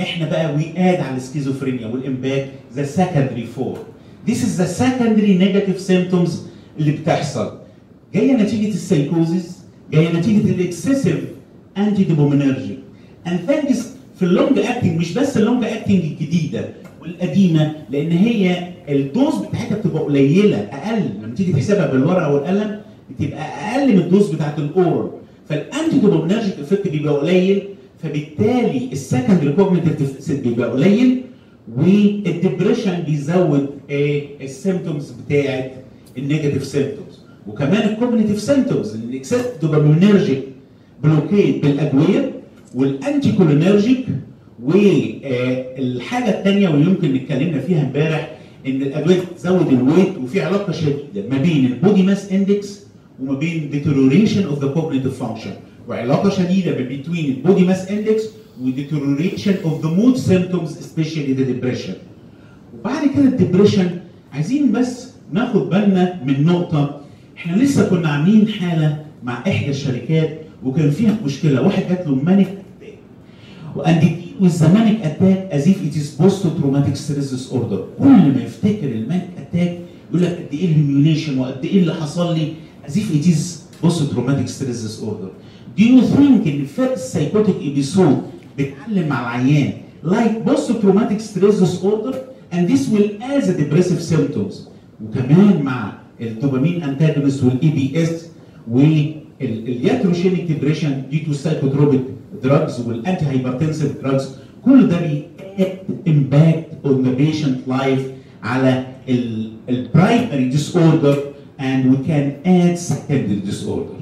إحنا 0.00 0.28
بقى 0.30 0.58
we 0.58 0.62
add 0.76 1.00
على 1.04 1.16
ال 1.16 1.21
schizophrenia 1.21 1.86
وال 1.86 2.02
impact 2.02 2.48
the 2.76 2.84
secondary 2.98 3.46
form 3.58 3.78
this 4.26 4.36
is 4.36 4.58
the 4.58 4.68
secondary 4.82 5.38
negative 5.38 5.80
symptoms 5.90 6.30
اللي 6.78 6.92
بتحصل. 6.92 7.58
جاية 8.14 8.32
نتيجة 8.36 8.68
السيكوزيس 8.68 9.58
جاية 9.92 10.12
نتيجة 10.12 10.50
ال 10.50 11.24
excessive 11.78 12.04
antidopaminergic 12.04 12.78
thanks 13.26 13.76
في 14.18 14.22
ال 14.22 14.29
long 14.29 14.58
acting 14.58 14.98
مش 14.98 15.12
بس 15.12 15.36
ال 15.36 15.42
long 15.42 15.64
acting 15.64 16.04
الجديده 16.04 16.68
والقديمة 17.02 17.72
لأن 17.90 18.10
هي 18.12 18.68
ال 18.88 18.97
dose 18.97 19.34
بتاعتها 19.34 19.76
بتبقى 19.78 20.02
قليلة 20.02 20.56
أقل. 20.56 21.02
لما 21.22 21.34
تيجي 21.34 21.52
تحسبها 21.52 21.86
بالورقة 21.86 22.34
والقلم 22.34 22.80
بتبقى 23.10 23.42
أقل 23.42 23.92
من 23.92 23.98
ال 23.98 24.04
dose 24.04 24.30
بتاعت 24.30 24.58
ال 24.58 24.67
oral. 24.67 25.10
فال 25.48 25.98
antidopaminergic 25.98 26.54
effect 26.60 26.88
بيبقى 26.88 27.14
قليل 27.14 27.62
فبالتالي 28.02 28.88
ال 28.92 28.98
secondary 28.98 29.52
cognitive 29.52 29.98
deficit 29.98 30.40
بيبقى 30.48 30.70
قليل 30.70 31.20
وال 31.76 31.97
depression 31.97 33.00
بيزود 33.06 33.66
ال 34.40 34.48
symptoms 34.48 35.10
بتاعت 35.28 35.72
ال 36.18 36.23
negative 36.23 36.64
symptoms 36.66 37.20
وكمان 37.46 37.88
ال 37.88 37.93
cognitive 37.93 38.40
symptoms 38.40 38.94
ال 38.94 39.01
excess 39.01 39.44
dopaminergic 39.62 40.42
blockade 41.02 41.62
بالأدوية 41.62 42.32
وال 42.74 43.32
anticholinergic 43.32 44.06
والحاجة 44.64 46.38
الثانية 46.38 46.68
واللي 46.68 46.86
يمكن 46.90 47.14
اتكلمنا 47.14 47.60
فيها 47.60 47.82
امبارح 47.82 48.30
إن 48.66 48.82
الأدوية 48.82 49.20
بتزود 49.20 49.68
ال 49.72 49.79
weight 49.79 50.18
وفي 50.22 50.40
علاقة 50.40 50.72
شديدة 50.72 51.28
ما 51.30 51.38
بين 51.38 51.66
ال 51.66 51.73
body 51.73 52.02
mass 52.02 52.32
index 52.32 52.83
وما 53.20 53.38
بين 53.38 53.70
deterioration 53.72 54.44
of 54.52 54.60
the 54.60 54.68
cognitive 54.74 55.16
function. 55.16 55.52
وعلاقة 55.88 56.30
شديدة 56.30 56.76
between 56.76 57.24
ال 57.24 57.32
body 57.32 57.64
mass 57.64 57.88
index 57.88 58.22
و 58.62 58.70
deterioration 58.70 59.54
of 59.64 59.82
the 59.82 59.88
mood 59.88 60.16
symptoms 60.16 60.70
especially 60.80 61.34
the 61.34 61.44
depression. 61.44 61.94
وبعد 62.74 63.08
كده 63.14 63.24
ال 63.24 63.30
depression 63.30 63.90
عايزين 64.32 64.72
بس 64.72 65.08
ناخد 65.32 65.70
بالنا 65.70 66.20
من 66.26 66.44
نقطة. 66.44 67.00
إحنا 67.36 67.62
لسه 67.62 67.88
كنا 67.88 68.08
عاملين 68.08 68.48
حالة 68.48 69.04
مع 69.24 69.42
إحدى 69.48 69.70
الشركات 69.70 70.40
وكان 70.64 70.90
فيها 70.90 71.18
مشكلة. 71.24 71.62
واحد 71.62 71.82
جات 71.88 72.06
له 72.06 72.14
manic 72.14 72.48
and 73.76 74.02
it 74.02 74.40
with 74.40 74.58
the 74.60 74.68
manic 74.68 74.98
attack 75.08 75.38
as 75.50 75.66
if 75.66 75.82
it 75.82 75.94
is 75.96 76.06
post-traumatic 76.20 76.96
stress 76.96 77.30
disorder. 77.30 77.78
كل 77.98 78.32
ما 78.34 78.42
يفتكر 78.44 78.88
ال 78.88 78.95
manic 78.95 79.30
attack 79.38 79.78
يقول 80.10 80.22
لك 80.22 80.30
قد 80.30 80.54
إيه 80.58 80.64
ال 80.64 80.70
humiliation 80.70 81.38
وقد 81.38 81.64
إيه 81.64 81.80
اللي 81.80 81.94
حصل 81.94 82.34
لي. 82.34 82.52
As 82.86 82.96
if 82.96 83.10
it 83.18 83.26
is 83.26 83.64
post-traumatic 83.82 84.48
stress 84.48 84.82
disorder. 84.82 85.30
Do 85.76 85.82
you 85.84 86.02
think 86.02 86.46
ان 86.46 86.66
first 86.76 87.12
psychotic 87.12 87.56
episode 87.70 88.16
بتعلم 88.58 89.08
مع 89.08 89.20
العيان 89.20 89.72
like 90.04 90.44
post-traumatic 90.46 91.20
stress 91.20 91.58
disorder 91.60 92.14
and 92.52 92.68
this 92.68 92.88
will 92.88 93.08
as 93.22 93.48
a 93.48 93.54
depressive 93.54 94.02
symptoms? 94.02 94.54
وكمان 95.04 95.62
مع 95.62 95.92
ال 96.20 96.27
dopamine 96.27 96.82
antagonist 96.82 97.44
وال 97.44 97.68
EPS 97.70 98.26
وال 98.70 98.99
iatrogenic 98.99 100.42
depression 100.46 101.02
due 101.10 101.18
to 101.18 101.32
psychotropic 101.32 102.00
drugs 102.42 102.80
وال 102.80 103.24
antihypertensive 103.24 104.00
drugs 104.02 104.28
كل 104.64 104.88
ده 104.88 104.98
بي 105.00 105.31
add 105.31 105.78
impact 106.08 106.66
on 106.84 107.02
the 107.02 107.12
patient 107.12 107.58
life 107.68 108.00
على 108.42 108.86
ال 109.68 110.48
primary 110.48 110.76
disorder 110.76 111.18
and 111.59 111.91
we 111.91 111.97
can 112.07 112.25
add 112.45 112.77
secondary 112.77 113.41
disorder. 113.49 113.99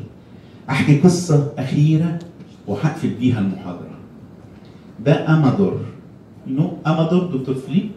احكي 0.69 0.99
قصه 0.99 1.53
اخيره 1.57 2.19
وهقفل 2.67 3.09
بيها 3.09 3.39
المحاضره. 3.39 3.97
ده 5.05 5.33
امادور. 5.33 5.79
You 6.47 6.59
know 6.59 6.87
امادور 6.87 7.25
دكتور 7.25 7.55
فليب؟ 7.55 7.89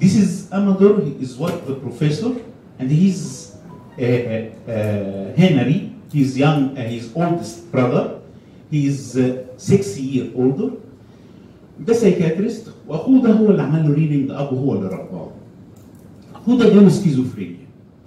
This 0.00 0.16
is 0.16 0.48
Amador, 0.52 1.00
he 1.06 1.12
is 1.24 1.38
what 1.38 1.54
the 1.68 1.74
professor, 1.84 2.32
and 2.80 2.90
he's 2.90 3.54
uh, 3.96 4.02
uh, 4.02 5.32
Henry, 5.36 5.92
his 6.12 6.36
young, 6.36 6.76
uh, 6.76 6.82
his 6.94 7.04
oldest 7.14 7.70
brother. 7.70 8.04
He's 8.72 9.16
uh, 9.16 9.44
six 9.56 9.96
year 9.98 10.26
older. 10.34 10.70
ده 11.80 11.92
سايكاتريست 11.92 12.66
واخوه 12.88 13.22
ده 13.22 13.32
هو 13.32 13.50
اللي 13.50 13.62
عمل 13.62 13.88
له 13.88 13.94
ريدنج 13.94 14.30
اب 14.30 14.52
وهو 14.52 14.74
اللي 14.74 14.86
رباه. 14.86 15.30
اخوه 16.34 16.58
ده 16.58 16.68
جاله 16.74 16.88
سكيزوفرينيا. 16.88 17.57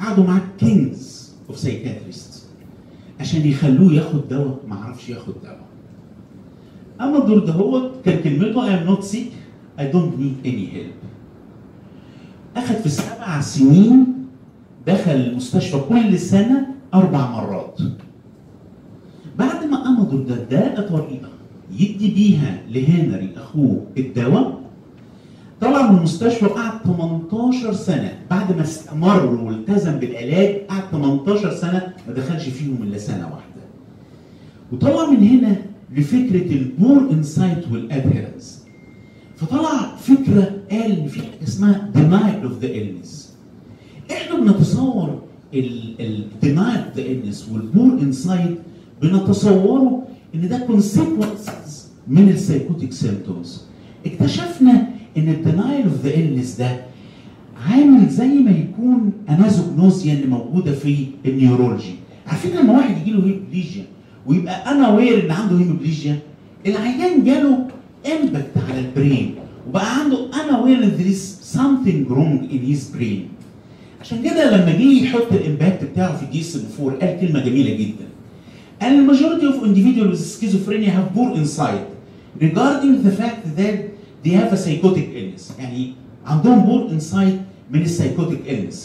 قعدوا 0.03 0.25
معاه 0.25 0.41
kings 0.59 1.33
of 1.49 1.59
psychiatrist 1.59 2.47
عشان 3.21 3.47
يخلوه 3.47 3.93
ياخد 3.93 4.29
دواء 4.29 4.59
ما 4.69 4.77
عرفش 4.77 5.09
ياخد 5.09 5.35
دواء. 5.43 5.61
أمادور 7.01 7.39
ده 7.39 7.53
هو 7.53 7.91
كان 8.05 8.23
كلمته 8.23 8.67
I 8.67 8.81
am 8.83 8.89
not 8.91 9.05
sick 9.05 9.33
I 9.79 9.83
don't 9.95 10.19
need 10.21 10.47
any 10.47 10.67
help. 10.75 10.99
أخذ 12.57 12.75
في 12.83 12.89
سبع 12.89 13.41
سنين 13.41 14.07
دخل 14.87 15.11
المستشفى 15.13 15.79
كل 15.89 16.19
سنة 16.19 16.67
أربع 16.95 17.31
مرات. 17.31 17.79
بعد 19.39 19.65
ما 19.65 19.89
امادور 19.89 20.21
ده 20.23 20.35
ده 20.45 20.89
طريقه 20.89 21.29
يدي 21.71 22.11
بيها 22.15 22.63
لهنري 22.71 23.31
أخوه 23.37 23.87
الدواء 23.99 24.62
طلع 25.63 25.91
من 25.91 25.99
المستشفى 25.99 26.45
وقعد 26.45 26.73
18 26.85 27.73
سنة 27.73 28.13
بعد 28.31 28.57
ما 28.57 28.63
استمر 28.63 29.27
والتزم 29.27 29.93
بالعلاج 29.99 30.57
قعد 30.69 30.83
18 30.93 31.55
سنة 31.55 31.93
ما 32.09 32.15
دخلش 32.15 32.49
فيهم 32.49 32.83
إلا 32.83 32.99
سنة 32.99 33.25
واحدة. 33.25 33.63
وطلع 34.73 35.11
من 35.11 35.17
هنا 35.29 35.57
لفكرة 35.97 36.53
ال 36.53 36.64
poor 36.64 37.11
insight 37.11 37.73
وال 37.73 37.88
adherence. 37.88 38.63
فطلع 39.37 39.97
فكرة 39.97 40.51
قال 40.71 40.99
ان 40.99 41.09
في 41.09 41.21
حاجة 41.21 41.43
اسمها 41.49 41.91
denial 41.95 42.47
of 42.49 42.65
the 42.65 42.69
illness 42.69 43.19
إحنا 44.13 44.37
بنتصور 44.41 45.21
ال 45.55 45.72
denial 45.72 46.77
of 46.79 46.97
the 46.97 47.03
illness 47.05 47.53
وال 47.53 47.66
poor 47.66 47.93
insight 48.03 48.57
بنتصوره 49.03 50.03
إن 50.35 50.49
ده 50.49 50.67
consequences 50.67 51.71
من 52.09 52.29
ال 52.29 52.35
psychotic 52.35 52.93
symptoms 52.93 53.63
اكتشفنا 54.07 54.89
إن 55.17 55.29
ال 55.29 55.37
denial 55.37 55.83
of 55.85 55.95
the 56.05 56.11
illness 56.13 56.59
ده 56.59 56.77
عامل 57.69 58.09
زي 58.09 58.29
ما 58.29 58.51
يكون 58.51 59.13
anosognosia 59.29 60.13
اللي 60.15 60.27
موجودة 60.27 60.73
في 60.73 61.07
ال 61.27 61.34
neurology 61.34 61.95
عارفين 62.27 62.51
لما 62.57 62.73
واحد 62.73 62.97
يجي 63.03 63.11
له 63.11 63.25
hemiplegia 63.27 63.85
ويبقى 64.27 64.71
unaware 64.73 65.25
إن 65.27 65.31
عنده 65.31 65.59
hemiplegia 65.59 66.19
العيان 66.67 67.25
جاله 67.25 67.67
impact 68.23 68.51
على 68.71 68.79
ال 68.81 68.90
brain 68.90 69.35
وبقى 69.69 69.99
عنده 70.01 70.19
أنا 70.45 70.61
وير 70.61 70.85
ان 70.85 71.13
is 71.13 71.45
something 71.57 72.13
wrong 72.13 72.53
in 72.53 72.73
his 72.73 72.97
brain. 72.97 73.21
عشان 74.01 74.23
كده 74.23 74.51
لما 74.57 74.73
جه 74.73 75.03
يحط 75.05 75.33
الامباكت 75.33 75.85
بتاعه 75.85 76.17
في 76.17 76.41
اس 76.41 76.59
4 76.81 76.99
قال 76.99 77.21
كلمة 77.21 77.41
جميلة 77.45 77.77
جدا. 77.77 78.05
قال 78.83 78.93
الماجوريتي 78.99 79.47
اوف 79.47 79.65
individuals 79.65 80.19
with 80.19 80.41
schizophrenia 80.41 80.89
have 80.91 81.15
poor 81.17 81.37
insight 81.37 81.85
regarding 82.43 83.03
the 83.07 83.13
fact 83.23 83.57
that 83.59 83.92
they 84.24 84.32
have 84.32 84.54
a 84.54 84.58
psychotic 84.58 85.08
illness 85.16 85.60
يعني 85.60 85.94
عندهم 86.26 86.66
poor 86.66 86.92
insight 86.92 87.34
من 87.72 87.82
السايكوتيك 87.82 88.40
illness 88.48 88.76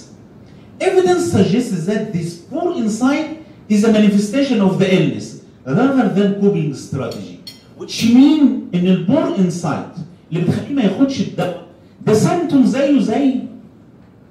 evidence 0.81 1.33
suggests 1.33 1.87
that 1.87 2.13
this 2.13 2.31
poor 2.53 2.75
insight 2.75 3.27
is 3.71 3.85
a 3.85 3.93
manifestation 3.93 4.61
of 4.61 4.79
the 4.79 4.89
illness 4.99 5.27
rather 5.67 6.09
than 6.17 6.41
coping 6.41 6.75
strategy 6.75 7.39
which 7.79 8.05
mean 8.05 8.69
ان 8.75 8.87
البور 8.87 9.37
insight 9.37 9.99
اللي 10.33 10.45
بتخليه 10.45 10.75
ما 10.75 10.83
ياخدش 10.83 11.21
الدواء 11.21 11.63
ده 12.07 12.15
سيمتوم 12.15 12.67
زيه 12.67 13.01
زي 13.01 13.35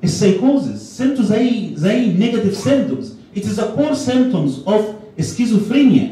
السايكوزس 0.04 0.98
سيمتوم 0.98 1.26
زي 1.26 1.76
زي 1.76 2.06
نيجاتيف 2.14 2.56
سيمتومز 2.58 3.14
it 3.36 3.40
is 3.40 3.60
a 3.60 3.64
core 3.78 3.96
symptoms 3.96 4.68
of 4.68 4.82
schizophrenia 5.22 6.08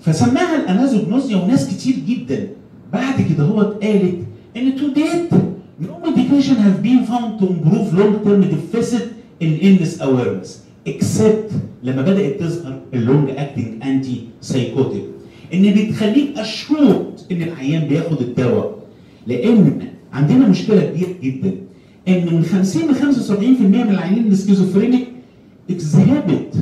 فسماها 0.00 0.56
الانازوجنوزيا 0.62 1.36
وناس 1.36 1.68
كتير 1.68 1.94
جدا 2.08 2.48
بعد 2.93 3.21
كده 3.21 3.43
هو 3.43 3.61
قالت 3.61 4.15
إن 4.57 4.71
to 4.77 4.95
date 4.97 5.33
no 5.81 6.07
medication 6.07 6.55
have 6.65 6.81
been 6.83 7.05
found 7.05 7.39
to 7.39 7.45
improve 7.53 7.93
long 7.99 8.13
term 8.25 8.41
deficit 8.55 9.03
in 9.41 9.59
illness 9.61 9.99
awareness 10.01 10.49
except 10.89 11.53
لما 11.83 12.01
بدأت 12.01 12.39
تظهر 12.39 12.79
ال 12.93 13.29
long 13.29 13.83
acting 13.83 14.21
antipsychotic 14.41 15.03
إن 15.53 15.73
بتخليك 15.73 16.37
assured 16.39 17.19
إن 17.31 17.41
العيان 17.41 17.87
بياخد 17.87 18.21
الدواء. 18.21 18.75
لأن 19.27 19.79
عندنا 20.13 20.47
مشكلة 20.47 20.81
كبيرة 20.81 21.09
جدا. 21.23 21.51
إن 22.07 22.25
من 22.35 22.43
50 22.43 22.81
ل 22.91 22.95
75% 22.95 23.31
من 23.61 23.75
العيانين 23.89 24.27
ال 24.27 24.33
schizophrenic 24.33 25.07
exhibit 25.71 26.55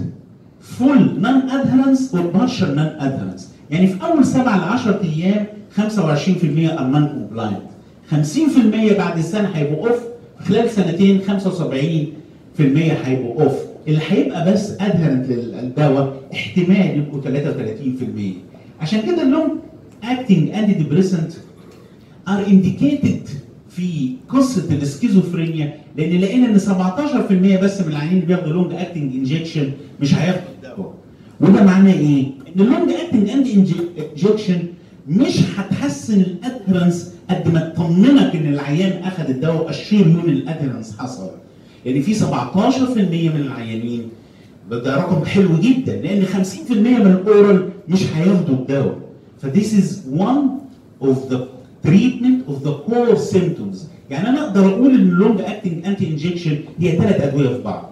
full 0.59 1.03
non 1.25 1.49
adherence 1.49 2.13
or 2.13 2.23
partial 2.39 2.69
non 2.75 2.91
adherence 2.99 3.43
يعني 3.71 3.87
في 3.87 4.03
أول 4.03 4.25
7 4.25 4.57
ل 4.57 4.61
10 4.63 5.01
أيام 5.03 5.45
25% 5.77 6.77
are 6.77 6.87
non 6.93 7.05
compliant. 7.15 7.65
50% 8.11 8.97
بعد 8.97 9.21
سنه 9.21 9.47
هيبقوا 9.53 9.87
off 9.89 9.99
خلال 10.39 10.69
سنتين 10.69 11.21
75% 11.21 12.61
هيبقوا 13.05 13.43
off 13.43 13.53
اللي 13.87 13.99
هيبقى 14.09 14.51
بس 14.53 14.71
adherent 14.81 15.29
للدواء 15.29 16.21
احتمال 16.33 16.97
يبقوا 16.97 17.21
33% 17.21 18.81
عشان 18.81 19.01
كده 19.01 19.21
ال 19.21 19.51
long 20.03 20.49
acting 20.49 20.73
antidepressant 20.73 21.31
are 22.27 22.47
indicated 22.47 23.27
في 23.69 24.13
قصة 24.29 24.71
السكيزوفرينيا 24.71 25.73
لأن 25.97 26.21
لقينا 26.21 26.45
إن 26.47 26.59
17% 26.59 27.63
بس 27.63 27.81
من 27.81 27.87
العيانين 27.87 28.13
اللي 28.15 28.25
بياخدوا 28.25 28.53
long 28.53 28.73
acting 28.73 29.15
injection 29.15 29.71
مش 30.01 30.15
هياخدوا 30.15 30.43
الدواء. 30.55 30.93
وده 31.41 31.63
معناه 31.63 31.93
إيه؟ 31.93 32.23
إن 32.55 32.61
ال 32.61 32.67
long 32.67 32.91
acting 32.91 33.29
anti 33.29 33.53
injection 34.15 34.59
مش 35.07 35.39
هتحسن 35.57 36.21
ال 36.21 36.30
adherence 36.30 37.13
قد 37.29 37.53
ما 37.53 37.59
تطمنك 37.59 38.35
إن 38.35 38.53
العيان 38.53 39.03
أخذ 39.03 39.29
الدواء 39.29 39.65
و 39.65 39.71
assure 39.71 40.07
إن 40.07 40.25
ال 40.29 40.36
adherence 40.36 40.97
حصل. 40.97 41.29
يعني 41.85 42.01
في 42.01 42.13
17% 42.15 42.21
من 43.29 43.41
العيانين 43.41 44.09
ده 44.71 44.95
رقم 44.95 45.25
حلو 45.25 45.49
جدا 45.61 45.95
لأن 45.95 46.25
50% 46.25 46.71
من 46.71 47.11
ال 47.11 47.23
oral 47.23 47.69
مش 47.89 48.03
هياخدوا 48.15 48.55
الدواء. 48.55 48.97
ف 49.41 49.48
this 49.48 49.73
is 49.73 50.03
one 50.17 50.59
of 51.05 51.31
the 51.33 51.37
treatment 51.87 52.49
of 52.51 52.67
the 52.67 52.73
core 52.89 53.17
symptoms. 53.33 53.77
يعني 54.09 54.29
أنا 54.29 54.47
أقدر 54.47 54.69
أقول 54.69 54.89
إن 54.93 54.99
ال 55.01 55.09
long 55.09 55.41
acting 55.41 55.85
anti 55.85 56.07
injection 56.07 56.57
هي 56.79 56.97
ثلاث 56.97 57.21
أدوية 57.21 57.47
في 57.49 57.61
بعض. 57.61 57.91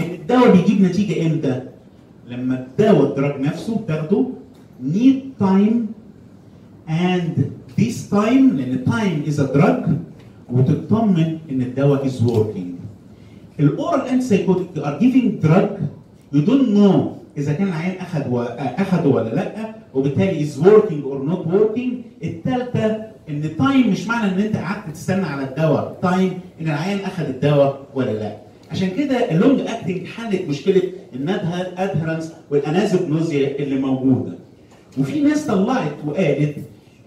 إن 0.00 0.10
الدواء 0.10 0.56
بيجيب 0.56 0.82
نتيجة 0.82 1.26
إمتى؟ 1.26 1.60
لما 2.30 2.66
الدواء 2.66 3.10
ال 3.10 3.16
drug 3.16 3.40
نفسه 3.40 3.76
بتاخده 3.76 4.26
need 4.94 5.42
time 5.44 5.74
and 6.88 7.52
this 7.76 8.08
time 8.10 8.56
لأن 8.56 8.84
time 8.86 9.28
is 9.30 9.38
a 9.38 9.46
drug 9.56 9.90
وتطمن 10.52 11.38
إن 11.50 11.62
الدواء 11.62 12.08
is 12.08 12.20
working. 12.22 12.78
ال 13.60 14.08
oral 14.08 14.26
antipsychotic 14.26 14.78
are 14.78 14.98
giving 14.98 15.34
drug 15.42 15.68
you 16.32 16.40
don't 16.40 16.68
know 16.68 17.12
إذا 17.38 17.52
كان 17.52 17.68
العيان 17.68 17.96
اخذ. 18.00 18.20
اخذه 18.58 19.06
ولا 19.06 19.34
لأ 19.34 19.74
وبالتالي 19.94 20.42
is 20.42 20.58
working 20.58 21.04
or 21.04 21.22
not 21.24 21.46
working 21.46 21.94
الثالثه 22.24 23.02
إن 23.28 23.56
time 23.58 23.90
مش 23.90 24.06
معنى 24.06 24.32
إن 24.32 24.38
أنت 24.40 24.56
قعدت 24.56 24.94
تستنى 24.94 25.26
على 25.26 25.44
الدواء. 25.48 25.98
time 26.02 26.32
إن 26.60 26.66
العيان 26.66 26.98
اخذ 26.98 27.24
الدواء 27.24 27.86
ولا 27.94 28.10
لأ. 28.10 28.36
عشان 28.70 28.90
كده 28.90 29.30
ال 29.30 29.36
long 29.36 29.60
acting 29.60 30.06
حلت 30.06 30.48
مشكلة 30.48 30.82
ال 31.14 31.31
non 31.31 31.84
adherence 31.84 32.32
وال 32.50 32.66
anosognosia 32.66 33.56
اللي 33.58 33.80
موجودة. 33.80 34.32
وفي 34.98 35.20
ناس 35.20 35.46
طلعت 35.46 35.94
وقالت 36.06 36.56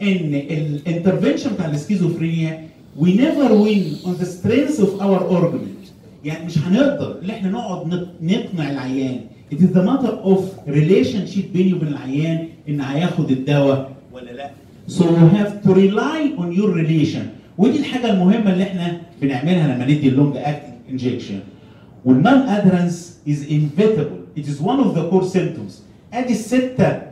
ان 0.01 0.35
ال 0.35 0.44
intervention 0.44 1.53
بتاع 1.53 1.65
ال 1.69 1.76
schizophrenia 1.76 2.67
we 2.99 3.07
never 3.07 3.47
win 3.65 4.05
on 4.05 4.13
the 4.21 4.25
strength 4.25 4.79
of 4.79 5.01
our 5.01 5.19
argument. 5.37 5.81
يعني 6.25 6.45
مش 6.45 6.57
هنقدر 6.57 7.19
إن 7.23 7.29
إحنا 7.29 7.49
نقعد 7.49 8.07
نقنع 8.21 8.71
العيان. 8.71 9.19
It 9.51 9.55
is 9.57 9.71
the 9.73 9.83
matter 9.83 10.13
of 10.23 10.39
relationship 10.67 11.53
بيني 11.53 11.73
وبين 11.73 11.87
العيان 11.87 12.47
إن 12.69 12.81
هياخد 12.81 13.31
الدواء 13.31 13.91
ولا 14.13 14.31
لا. 14.31 14.49
So 14.87 15.03
you 15.03 15.27
have 15.37 15.63
to 15.63 15.73
rely 15.73 16.33
on 16.37 16.51
your 16.51 16.71
relation. 16.75 17.21
ودي 17.57 17.79
الحاجة 17.79 18.11
المهمة 18.13 18.53
اللي 18.53 18.63
إحنا 18.63 19.01
بنعملها 19.21 19.75
لما 19.75 19.85
ندي 19.85 20.07
ال 20.09 20.15
long 20.15 20.37
acting 20.37 20.71
injection 20.89 21.39
وال 22.05 22.14
non 22.14 22.27
adherence 22.33 23.17
is 23.27 23.45
inevitable. 23.49 24.39
It 24.39 24.47
is 24.47 24.61
one 24.61 24.79
of 24.79 24.95
the 24.95 25.09
core 25.09 25.25
symptoms. 25.25 25.73
أدي 26.13 26.33
الستة 26.33 27.10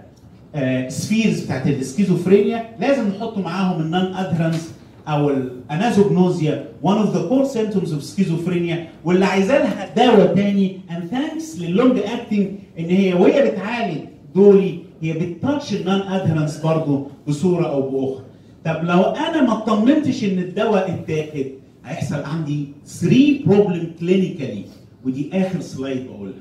spheres 0.87 1.39
بتاعت 1.39 1.67
السكيزوفرينيا 1.67 2.69
لازم 2.79 3.07
نحط 3.07 3.37
معاهم 3.37 3.81
ال 3.81 3.89
non 3.89 4.13
adherence 4.13 4.73
أو 5.07 5.29
ال 5.29 5.41
anosognosia 5.41 6.69
one 6.83 6.97
of 7.05 7.13
the 7.13 7.29
core 7.29 7.45
symptoms 7.45 7.91
of 7.91 8.03
schizophrenia. 8.03 8.75
واللي 9.05 9.25
عايزه 9.25 9.57
لها 9.57 9.93
دواء 9.95 10.35
تاني 10.35 10.79
and 10.89 11.13
thanks 11.13 11.61
لل 11.61 11.73
long 11.73 11.97
acting 11.99 12.47
إن 12.79 12.85
هي 12.85 13.13
وهي 13.13 13.51
بتعالج 13.51 13.97
دولي 14.35 14.79
هي 15.01 15.13
بت 15.13 15.31
touch 15.31 15.73
ال 15.73 15.80
non 15.80 16.01
adherence 16.01 16.61
برضه 16.61 17.07
بصورة 17.27 17.65
أو 17.65 17.81
بأخرى. 17.81 18.25
طب 18.65 18.83
لو 18.83 19.01
أنا 19.01 19.41
ما 19.41 19.53
اطمنتش 19.53 20.23
إن 20.23 20.39
الدواء 20.39 20.93
اتاخد 20.93 21.45
هيحصل 21.85 22.23
عندي 22.23 22.67
3 22.85 23.39
problem 23.45 23.91
clinically 23.99 24.65
ودي 25.05 25.29
آخر 25.33 25.59
slide 25.59 26.07
بقولها. 26.07 26.33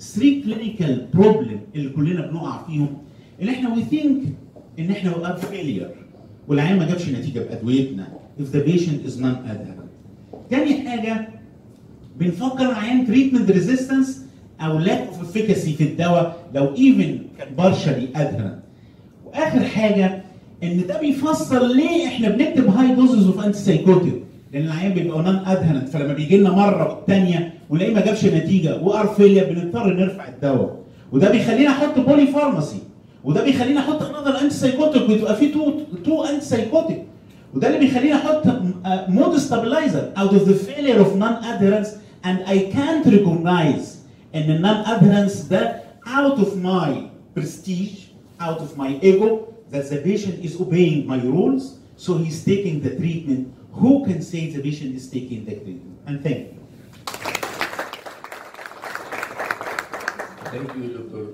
3 0.00 0.42
clinical 0.44 1.06
problem 1.14 1.60
اللي 1.74 1.88
كلنا 1.88 2.26
بنقع 2.26 2.62
فيهم 2.66 2.88
اللي 3.40 3.52
إحنا 3.52 3.74
we 3.74 3.82
think 3.82 4.22
إن 4.78 4.90
إحنا 4.90 5.16
we 5.16 5.26
are 5.26 5.36
failure 5.36 5.90
والعيان 6.48 6.78
ما 6.78 6.86
جابش 6.88 7.08
نتيجة 7.08 7.40
بادويتنا 7.40 8.06
if 8.40 8.52
the 8.54 8.60
patient 8.70 9.08
is 9.08 9.18
non 9.20 9.36
adherent. 9.50 9.86
تاني 10.50 10.88
حاجة 10.88 11.28
بنفكر 12.20 12.70
العيان 12.70 13.06
treatment 13.06 13.50
resistance 13.50 14.22
أو 14.60 14.84
lack 14.84 14.88
of 15.12 15.26
efficacy 15.34 15.68
في 15.76 15.80
الدواء 15.80 16.36
لو 16.54 16.74
even 16.76 17.38
كان 17.38 17.48
partially 17.58 18.16
adherent. 18.18 18.66
وآخر 19.26 19.64
حاجة 19.64 20.22
إن 20.62 20.86
ده 20.86 21.00
بيفسر 21.00 21.66
ليه 21.66 22.06
إحنا 22.06 22.28
بنكتب 22.28 22.66
high 22.68 22.94
doses 22.94 23.26
of 23.26 23.44
antipsychotic 23.44 24.14
لأن 24.52 24.64
العيان 24.66 24.92
بيبقى 24.92 25.22
non 25.22 25.36
adherent 25.36 25.88
فلما 25.88 26.14
بيجي 26.14 26.36
لنا 26.36 26.50
مرة 26.50 26.94
والثانيه 26.96 27.52
ونلاقيه 27.70 27.94
ما 27.94 28.00
جابش 28.04 28.24
نتيجة 28.24 28.82
we're 28.82 29.06
failure 29.06 29.52
بنضطر 29.52 29.94
نرفع 29.94 30.28
الدواء. 30.28 30.76
وده 31.12 31.30
بيخلينا 31.30 31.70
أحط 31.70 31.98
polypharmacy 31.98 32.78
وده 33.26 33.44
بيخليني 33.44 33.78
أحط 33.78 34.02
another 34.02 34.40
antipsychotic 34.40 35.08
ويبقى 35.08 35.36
في 35.36 35.48
two 35.48 35.72
two 36.04 36.24
antipsychotic 36.24 37.04
وده 37.54 37.66
اللي 37.68 37.78
بيخليني 37.78 38.14
أحط 38.14 38.42
مود 39.08 39.36
ستابلايزر 39.36 40.12
اوت 40.18 40.32
اوف 40.32 40.48
ذا 40.48 40.54
فيلير 40.54 40.98
اوف 40.98 41.16
نان 41.16 41.32
ادهرنس 41.44 41.94
اند 42.26 42.38
اي 42.48 42.58
كانت 42.60 43.08
ريكوجنايز 43.08 43.98
ان 44.34 44.50
ال 44.50 44.57
non 44.57 44.76
adherence 44.76 45.40
ده 45.42 45.80
out 46.18 46.38
of 46.38 46.56
my 46.56 46.94
prestige 47.36 47.88
out 48.40 48.58
of 48.58 48.78
my 48.78 49.02
ego 49.02 49.38
that 49.72 49.84
the 49.92 49.96
patient 50.08 50.36
is 50.48 50.52
obeying 50.60 50.98
my 51.12 51.18
rules 51.34 51.62
so 52.04 52.10
he's 52.24 52.44
taking 52.44 52.76
the 52.86 52.92
treatment. 53.00 53.42
Who 53.80 53.92
can 54.06 54.20
say 54.30 54.42
the 54.54 54.60
patient 54.66 54.94
is 55.00 55.06
taking 55.16 55.40
the 55.48 55.54
treatment? 55.62 55.96
And 56.06 56.16
thank 56.24 56.40
you. 56.52 56.60
Thank 60.52 60.68
you 60.76 60.86
dr 60.96 61.24